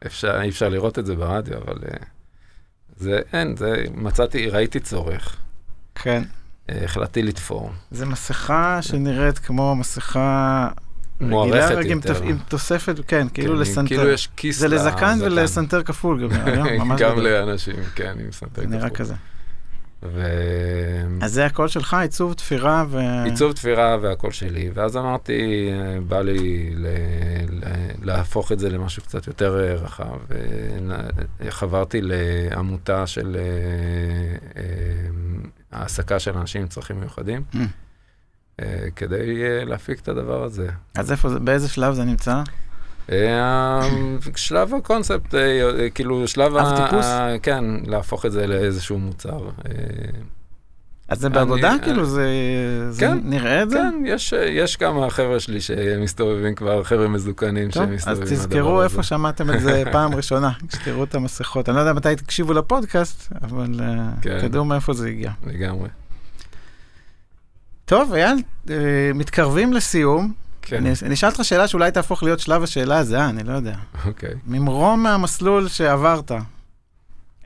אפשר, 0.07 0.43
אי 0.43 0.49
אפשר 0.49 0.69
לראות 0.69 0.99
את 0.99 1.07
זה 1.07 1.15
ברדיו, 1.15 1.59
אבל... 1.59 1.79
זה 2.97 3.21
אין, 3.33 3.57
זה 3.57 3.85
מצאתי, 3.95 4.51
ראיתי 4.51 4.81
צורך. 4.81 5.37
כן. 5.95 6.23
אה, 6.71 6.85
החלטתי 6.85 7.23
לתפור. 7.23 7.71
זה 7.91 8.07
מסכה 8.07 8.83
שנראית 8.83 9.39
כמו 9.39 9.77
מסכה 9.77 10.69
מוערכת 11.21 11.85
יותר. 11.85 12.23
עם 12.23 12.39
תוספת, 12.49 12.95
כן, 13.07 13.27
כאילו 13.35 13.55
כן, 13.55 13.61
לסנטר. 13.61 13.89
כאילו 13.89 14.09
יש 14.09 14.29
כיס 14.37 14.59
זה 14.59 14.69
לזקן 14.69 15.19
ולסנטר 15.23 15.83
כפול 15.83 16.23
גם, 16.23 16.31
ממש 16.79 17.01
גם 17.01 17.19
לאנשים, 17.19 17.77
כן, 17.95 18.15
עם 18.21 18.33
סנטר 18.33 18.63
כפול. 18.63 18.71
זה 18.71 18.77
נראה 18.77 18.91
כזה. 18.91 19.15
ו... 20.03 20.27
אז 21.21 21.33
זה 21.33 21.47
הקול 21.47 21.69
שלך, 21.69 21.95
עיצוב 21.95 22.33
תפירה 22.33 22.85
ו... 22.89 22.99
עיצוב 23.25 23.53
תפירה 23.53 23.97
והקול 24.01 24.31
שלי, 24.31 24.71
ואז 24.75 24.97
אמרתי, 24.97 25.71
בא 26.09 26.21
לי 26.21 26.71
ל... 26.75 26.87
ל... 27.51 27.65
להפוך 28.03 28.53
את 28.53 28.59
זה 28.59 28.71
למשהו 28.71 29.03
קצת 29.03 29.27
יותר 29.27 29.61
אה, 29.61 29.75
רחב. 29.75 30.19
חברתי 31.49 32.01
לעמותה 32.03 33.07
של 33.07 33.37
אה, 33.37 34.63
אה, 34.63 34.63
העסקה 35.73 36.19
של 36.19 36.39
אנשים 36.39 36.63
עם 36.63 36.69
צרכים 36.69 37.01
מיוחדים, 37.01 37.43
mm. 37.53 37.57
כדי 38.97 39.65
להפיק 39.65 40.01
את 40.01 40.09
הדבר 40.09 40.43
הזה. 40.43 40.69
אז 40.95 41.13
איפה, 41.13 41.29
באיזה 41.29 41.69
שלב 41.69 41.95
זה 41.95 42.05
נמצא? 42.05 42.43
שלב 44.37 44.75
הקונספט, 44.75 45.35
אה, 45.35 45.91
כאילו 45.95 46.29
שלב 46.29 46.57
ה... 46.57 46.77
טיפוס? 46.77 47.07
כן, 47.43 47.65
להפוך 47.87 48.27
את 48.27 48.33
זה 48.33 48.47
לאיזשהו 48.47 48.99
מוצר. 48.99 49.49
אה, 49.67 49.73
אז 51.09 51.21
זה 51.21 51.29
בעבודה? 51.29 51.75
כאילו 51.83 52.05
זה, 52.05 52.29
כן, 52.99 53.19
נראה 53.23 53.63
את 53.63 53.71
זה? 53.71 53.79
כן, 53.79 54.03
יש, 54.49 54.77
כמה 54.77 55.11
חבר'ה 55.11 55.41
שלי 55.41 55.61
שמסתובבים 55.61 56.55
כבר, 56.55 56.85
חבר'ה 56.85 57.09
מזוקנים 57.09 57.71
טוב, 57.71 57.87
שמסתובבים. 57.87 58.23
אז 58.23 58.33
תזכרו 58.33 58.83
איפה 58.83 59.03
שמעתם 59.03 59.51
את 59.51 59.61
זה 59.61 59.83
פעם 59.93 60.15
ראשונה, 60.15 60.51
כשתראו 60.69 61.05
את 61.05 61.15
המסכות. 61.15 61.69
אני 61.69 61.77
לא 61.77 61.81
יודע 61.81 61.93
מתי 61.93 62.17
תקשיבו 62.17 62.53
לפודקאסט, 62.53 63.33
אבל 63.43 63.81
אה, 63.81 64.09
כן. 64.23 64.41
תדעו 64.41 64.65
מאיפה 64.65 64.93
זה 64.93 65.09
הגיע. 65.09 65.31
לגמרי. 65.47 65.89
טוב, 67.85 68.15
אייל, 68.15 68.43
מתקרבים 69.15 69.73
לסיום. 69.73 70.33
כן. 70.63 70.77
אני, 70.77 70.93
אני 71.03 71.15
אשאל 71.15 71.29
אותך 71.29 71.45
שאלה 71.45 71.69
שאולי 71.69 71.91
תהפוך 71.91 72.23
להיות 72.23 72.41
שלב 72.41 72.63
השאלה 72.63 72.99
הזהה, 72.99 73.29
אני 73.29 73.43
לא 73.45 73.53
יודע. 73.53 73.77
אוקיי. 74.05 74.35
ממרום 74.47 75.03
מהמסלול 75.03 75.69
שעברת, 75.69 76.33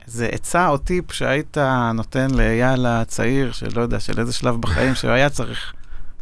איזה 0.07 0.27
עצה 0.27 0.69
או 0.69 0.77
טיפ 0.77 1.11
שהיית 1.11 1.57
נותן 1.93 2.31
לאייל 2.31 2.85
הצעיר, 2.85 3.51
שלא 3.51 3.81
יודע, 3.81 3.99
של 3.99 4.19
איזה 4.19 4.33
שלב 4.33 4.61
בחיים 4.61 4.95
שהיה 4.95 5.29
צריך 5.29 5.73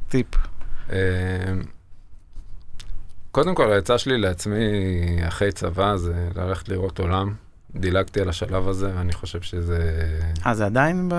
טיפ. 0.09 0.27
אמ, 0.89 0.95
קודם 3.31 3.55
כל, 3.55 3.71
העצה 3.71 3.97
שלי 3.97 4.17
לעצמי 4.17 4.65
אחרי 5.27 5.51
צבא 5.51 5.97
זה 5.97 6.29
ללכת 6.35 6.69
לראות 6.69 6.99
עולם. 6.99 7.33
דילגתי 7.75 8.21
על 8.21 8.29
השלב 8.29 8.67
הזה, 8.67 8.91
ואני 8.95 9.13
חושב 9.13 9.41
שזה... 9.41 10.09
אה, 10.45 10.53
זה 10.53 10.65
עדיין 10.65 11.09
ב... 11.09 11.15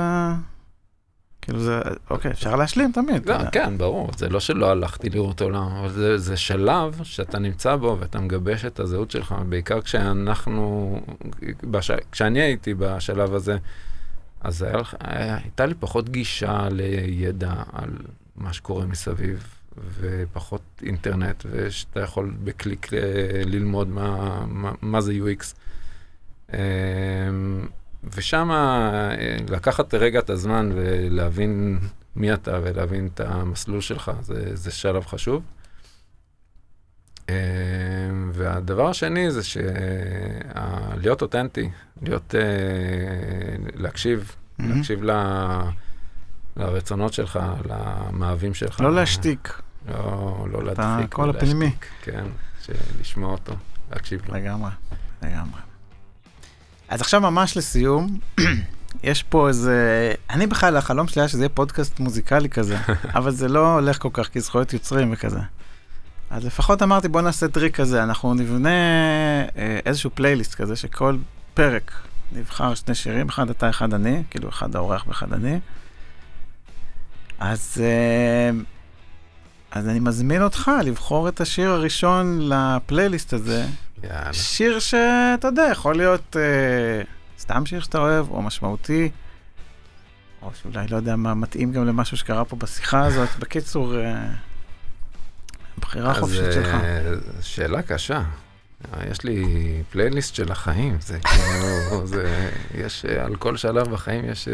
כאילו 1.45 1.61
זה, 1.61 1.80
אוקיי, 2.11 2.30
אפשר 2.30 2.57
להשלים 2.57 2.92
תמיד. 2.92 3.28
לא, 3.28 3.51
כן, 3.53 3.78
ברור, 3.78 4.11
זה 4.16 4.28
לא 4.28 4.40
שלא 4.40 4.70
הלכתי 4.70 5.11
לראות 5.11 5.40
עולם, 5.40 5.76
אבל 5.76 5.88
זה, 5.88 6.18
זה 6.18 6.36
שלב 6.36 7.01
שאתה 7.03 7.38
נמצא 7.38 7.76
בו 7.76 7.97
ואתה 8.01 8.20
מגבש 8.20 8.64
את 8.64 8.80
הזהות 8.80 9.11
שלך, 9.11 9.34
בעיקר 9.49 9.80
כשאנחנו, 9.80 11.01
בש... 11.62 11.90
כשאני 12.12 12.40
הייתי 12.40 12.74
בשלב 12.74 13.34
הזה, 13.34 13.57
אז 14.40 14.62
היה, 14.62 14.78
היה, 15.01 15.36
הייתה 15.36 15.66
לי 15.66 15.74
פחות 15.80 16.09
גישה 16.09 16.68
לידע 16.70 17.55
על 17.72 17.90
מה 18.36 18.53
שקורה 18.53 18.86
מסביב, 18.86 19.55
ופחות 20.01 20.62
אינטרנט, 20.82 21.45
ושאתה 21.51 22.01
יכול 22.01 22.34
בקליק 22.45 22.88
ללמוד 23.47 23.88
מה, 23.88 24.40
מה, 24.49 24.72
מה 24.82 25.01
זה 25.01 25.12
UX. 25.12 25.55
ושם 28.14 28.50
אה, 28.50 29.11
לקחת 29.48 29.94
רגע 29.94 30.18
את 30.18 30.30
הזמן 30.30 30.70
ולהבין 30.74 31.78
מי 32.16 32.34
אתה 32.34 32.59
ולהבין 32.62 33.09
את 33.14 33.20
המסלול 33.20 33.80
שלך, 33.80 34.11
זה, 34.22 34.57
זה 34.57 34.70
שלב 34.70 35.07
חשוב. 35.07 35.42
אה, 37.30 37.34
והדבר 38.32 38.88
השני 38.88 39.30
זה 39.30 39.40
שלהיות 39.44 41.22
אותנטי, 41.22 41.70
להיות, 42.02 42.34
להקשיב, 43.74 44.30
Mhm. 44.61 44.62
להקשיב 44.62 45.05
ל... 45.05 45.11
לרצונות 46.57 47.12
שלך, 47.12 47.38
למאהבים 47.68 48.55
שלך. 48.55 48.80
לא 48.80 48.94
להשתיק, 48.94 49.61
לא, 49.88 50.46
לא 50.50 50.59
את 50.59 50.64
להדחיק. 50.78 51.12
הקול 51.12 51.26
לא 51.26 51.30
הפנימי. 51.30 51.70
כן, 52.02 52.24
לשמוע 53.00 53.32
אותו, 53.32 53.52
להקשיב 53.92 54.22
לו. 54.28 54.34
לגמרי, 54.34 54.70
לגמרי. 55.22 55.61
אז 56.89 57.01
עכשיו 57.01 57.20
ממש 57.20 57.57
לסיום, 57.57 58.18
יש 59.03 59.22
פה 59.22 59.49
איזה... 59.49 60.12
אני 60.30 60.47
בכלל, 60.47 60.76
החלום 60.76 61.09
שלי 61.09 61.22
היה 61.22 61.28
שזה 61.28 61.43
יהיה 61.43 61.49
פודקאסט 61.49 62.01
מוזיקלי 62.01 62.49
כזה, 62.49 62.76
אבל 63.18 63.30
זה 63.30 63.49
לא 63.49 63.74
הולך 63.74 64.03
כל 64.03 64.09
כך, 64.12 64.28
כי 64.28 64.41
זכויות 64.41 64.72
יוצרים 64.72 65.12
וכזה. 65.12 65.41
אז 66.30 66.45
לפחות 66.45 66.82
אמרתי, 66.82 67.09
בוא 67.09 67.20
נעשה 67.20 67.49
טריק 67.49 67.76
כזה, 67.76 68.03
אנחנו 68.03 68.35
נבנה 68.35 68.68
אה, 68.68 69.78
איזשהו 69.87 70.11
פלייליסט 70.14 70.55
כזה, 70.55 70.76
שכל 70.76 71.16
פרק 71.55 71.93
נבחר 72.32 72.74
שני 72.74 72.95
שירים, 72.95 73.28
אחד 73.28 73.51
אתה, 73.51 73.70
אחד 73.70 73.95
אני, 73.95 74.22
כאילו 74.30 74.49
אחד 74.49 74.76
האורח 74.76 75.05
ואחד 75.09 75.32
אני. 75.32 75.59
אז, 77.39 77.82
אה, 77.85 78.51
אז 79.75 79.89
אני 79.89 80.01
מזמין 80.01 80.43
אותך 80.43 80.70
לבחור 80.85 81.29
את 81.29 81.41
השיר 81.41 81.70
הראשון 81.70 82.39
לפלייליסט 82.41 83.33
הזה, 83.33 83.66
יאללה. 84.05 84.33
שיר 84.33 84.79
שאתה 84.79 85.49
יודע, 85.49 85.68
יכול 85.72 85.97
להיות 85.97 86.37
אה, 86.37 87.03
סתם 87.39 87.66
שיר 87.66 87.81
שאתה 87.81 87.99
אוהב, 87.99 88.31
או 88.31 88.43
משמעותי, 88.43 89.11
או 90.43 90.51
שאולי 90.62 90.87
לא 90.89 90.97
יודע 90.97 91.16
מה 91.16 91.35
מתאים 91.35 91.72
גם 91.72 91.87
למשהו 91.87 92.16
שקרה 92.16 92.45
פה 92.45 92.57
בשיחה 92.57 93.05
הזאת. 93.05 93.29
בקיצור, 93.39 93.97
אה, 93.99 94.27
בחירה 95.79 96.14
חופשית 96.14 96.41
אז 96.41 96.55
שלך. 96.55 96.75
אה, 96.75 97.12
שאלה 97.41 97.83
קשה. 97.83 98.22
אה, 98.95 99.11
יש 99.11 99.25
לי 99.25 99.45
פלייליסט 99.91 100.35
של 100.35 100.53
החיים, 100.53 100.97
זה 101.01 101.18
כאילו, 101.25 102.07
זה, 102.07 102.51
יש, 102.75 103.05
אה, 103.05 103.25
על 103.25 103.37
כל 103.37 103.57
שלב 103.57 103.91
בחיים 103.91 104.25
יש... 104.25 104.49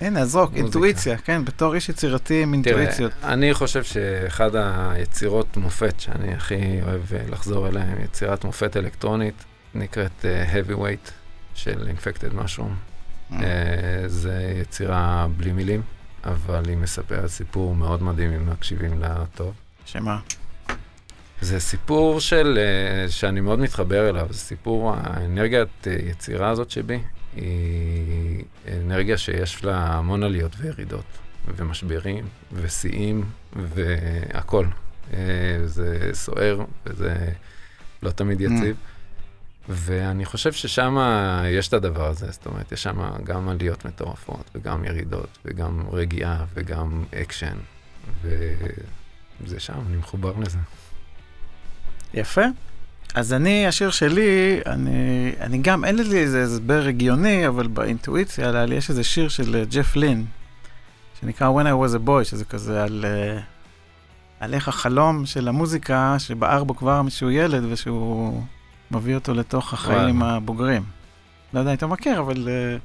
הנה, 0.00 0.26
זרוק. 0.26 0.50
אינטואיציה, 0.54 1.16
כן, 1.16 1.44
בתור 1.44 1.74
איש 1.74 1.88
יצירתי 1.88 2.42
עם 2.42 2.52
אינטואיציות. 2.52 3.12
תראה, 3.20 3.32
אני 3.32 3.54
חושב 3.54 3.84
שאחד 3.84 4.50
היצירות 4.54 5.56
מופת 5.56 6.00
שאני 6.00 6.34
הכי 6.34 6.82
אוהב 6.82 7.14
אה, 7.14 7.22
לחזור 7.28 7.68
אליהן, 7.68 8.00
יצירת 8.04 8.44
מופת 8.44 8.76
אלקטרונית, 8.76 9.44
נקראת 9.74 10.24
אה, 10.24 10.44
Heavyweight 10.52 11.10
של 11.54 11.88
Infected 11.88 12.34
Mushroom. 12.34 12.90
אה, 13.32 13.38
זה 14.06 14.54
יצירה 14.60 15.26
בלי 15.36 15.52
מילים, 15.52 15.82
אבל 16.24 16.68
היא 16.68 16.76
מספרת 16.76 17.26
סיפור 17.26 17.74
מאוד 17.74 18.02
מדהים 18.02 18.32
אם 18.32 18.50
מקשיבים 18.50 18.98
לה 19.00 19.24
טוב. 19.34 19.52
שמה? 19.86 20.18
זה 21.40 21.60
סיפור 21.60 22.20
של, 22.20 22.58
אה, 22.58 23.10
שאני 23.10 23.40
מאוד 23.40 23.58
מתחבר 23.58 24.08
אליו, 24.10 24.26
זה 24.30 24.38
סיפור, 24.38 24.94
האנרגיית 24.96 25.68
אה, 25.86 25.92
יצירה 25.92 26.50
הזאת 26.50 26.70
שבי, 26.70 26.98
היא 27.36 28.44
אנרגיה 28.80 29.18
שיש 29.18 29.64
לה 29.64 29.86
המון 29.86 30.22
עליות 30.22 30.52
וירידות, 30.58 31.04
ומשברים, 31.56 32.24
ושיאים, 32.52 33.24
והכל. 33.52 34.66
אה, 35.12 35.18
זה 35.64 36.10
סוער, 36.12 36.64
וזה 36.86 37.32
לא 38.02 38.10
תמיד 38.10 38.40
יציב. 38.40 38.76
ואני 39.68 40.24
חושב 40.24 40.52
ששם 40.52 40.96
יש 41.46 41.68
את 41.68 41.72
הדבר 41.72 42.06
הזה, 42.08 42.30
זאת 42.30 42.46
אומרת, 42.46 42.72
יש 42.72 42.82
שם 42.82 43.00
גם 43.24 43.48
עליות 43.48 43.84
מטורפות, 43.84 44.50
וגם 44.54 44.84
ירידות, 44.84 45.38
וגם 45.44 45.82
רגיעה, 45.92 46.44
וגם 46.54 47.04
אקשן, 47.14 47.56
וזה 48.22 49.60
שם, 49.60 49.80
אני 49.88 49.96
מחובר 49.96 50.32
לזה. 50.38 50.58
יפה. 52.14 52.44
אז 53.14 53.32
אני, 53.32 53.66
השיר 53.66 53.90
שלי, 53.90 54.60
אני, 54.66 55.32
אני 55.40 55.58
גם, 55.58 55.84
אין 55.84 55.96
לי 55.96 56.18
איזה 56.18 56.42
הסבר 56.42 56.86
הגיוני, 56.86 57.48
אבל 57.48 57.66
באינטואיציה 57.66 58.48
עלה 58.48 58.66
לי, 58.66 58.74
יש 58.74 58.90
איזה 58.90 59.04
שיר 59.04 59.28
של 59.28 59.56
אה, 59.56 59.64
ג'ף 59.64 59.96
לין, 59.96 60.24
שנקרא 61.20 61.48
When 61.48 61.66
I 61.66 61.90
was 61.90 61.96
a 61.96 62.08
boy, 62.08 62.24
שזה 62.24 62.44
כזה 62.44 62.82
על, 62.82 63.04
אה, 63.08 63.40
על 64.40 64.54
איך 64.54 64.68
החלום 64.68 65.26
של 65.26 65.48
המוזיקה, 65.48 66.16
שבער 66.18 66.64
בו 66.64 66.76
כבר 66.76 67.02
משהוא 67.02 67.30
ילד, 67.30 67.64
ושהוא 67.70 68.42
מביא 68.90 69.14
אותו 69.14 69.34
לתוך 69.34 69.72
החיים 69.72 70.20
וואלה. 70.20 70.36
הבוגרים. 70.36 70.82
לא 71.54 71.58
יודע 71.58 71.70
אם 71.70 71.76
אתה 71.76 71.86
מכיר, 71.86 72.20
אבל 72.20 72.48
אה, 72.48 72.76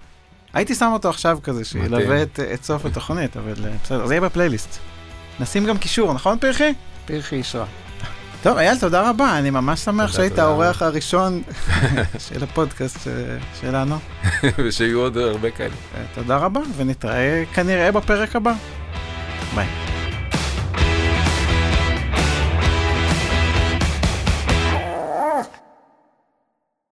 הייתי 0.53 0.75
שם 0.75 0.89
אותו 0.93 1.09
עכשיו 1.09 1.39
כזה, 1.43 1.65
שילווה. 1.65 2.23
את, 2.23 2.39
את 2.53 2.63
סוף 2.63 2.85
התוכנית, 2.85 3.37
אבל 3.37 3.65
אה, 3.65 3.71
בסדר, 3.83 4.07
זה 4.07 4.13
יהיה 4.13 4.21
בפלייליסט. 4.21 4.79
נשים 5.39 5.65
גם 5.65 5.77
קישור, 5.77 6.13
נכון 6.13 6.39
פרחי? 6.39 6.73
פרחי 7.05 7.35
אישרה. 7.35 7.84
טוב, 8.45 8.57
אייל, 8.57 8.79
תודה 8.79 9.09
רבה, 9.09 9.37
אני 9.37 9.49
ממש 9.49 9.79
שמח 9.79 10.11
שהיית. 10.11 10.39
האורח 10.39 10.81
הראשון 10.81 11.41
של 12.29 12.43
הפודקאסט 12.43 13.07
אה, 13.07 13.37
שלנו. 13.61 13.95
ושיהיו 14.63 14.99
עוד 14.99 15.17
הרבה 15.17 15.51
כאלה. 15.51 15.73
אה, 15.97 16.03
תודה 16.15 16.37
רבה, 16.37 16.61
ונתראה 16.77 17.43
כנראה 17.53 17.91
בפרק 17.91 18.35
הבא. 18.35 18.53
ביי. 19.55 19.94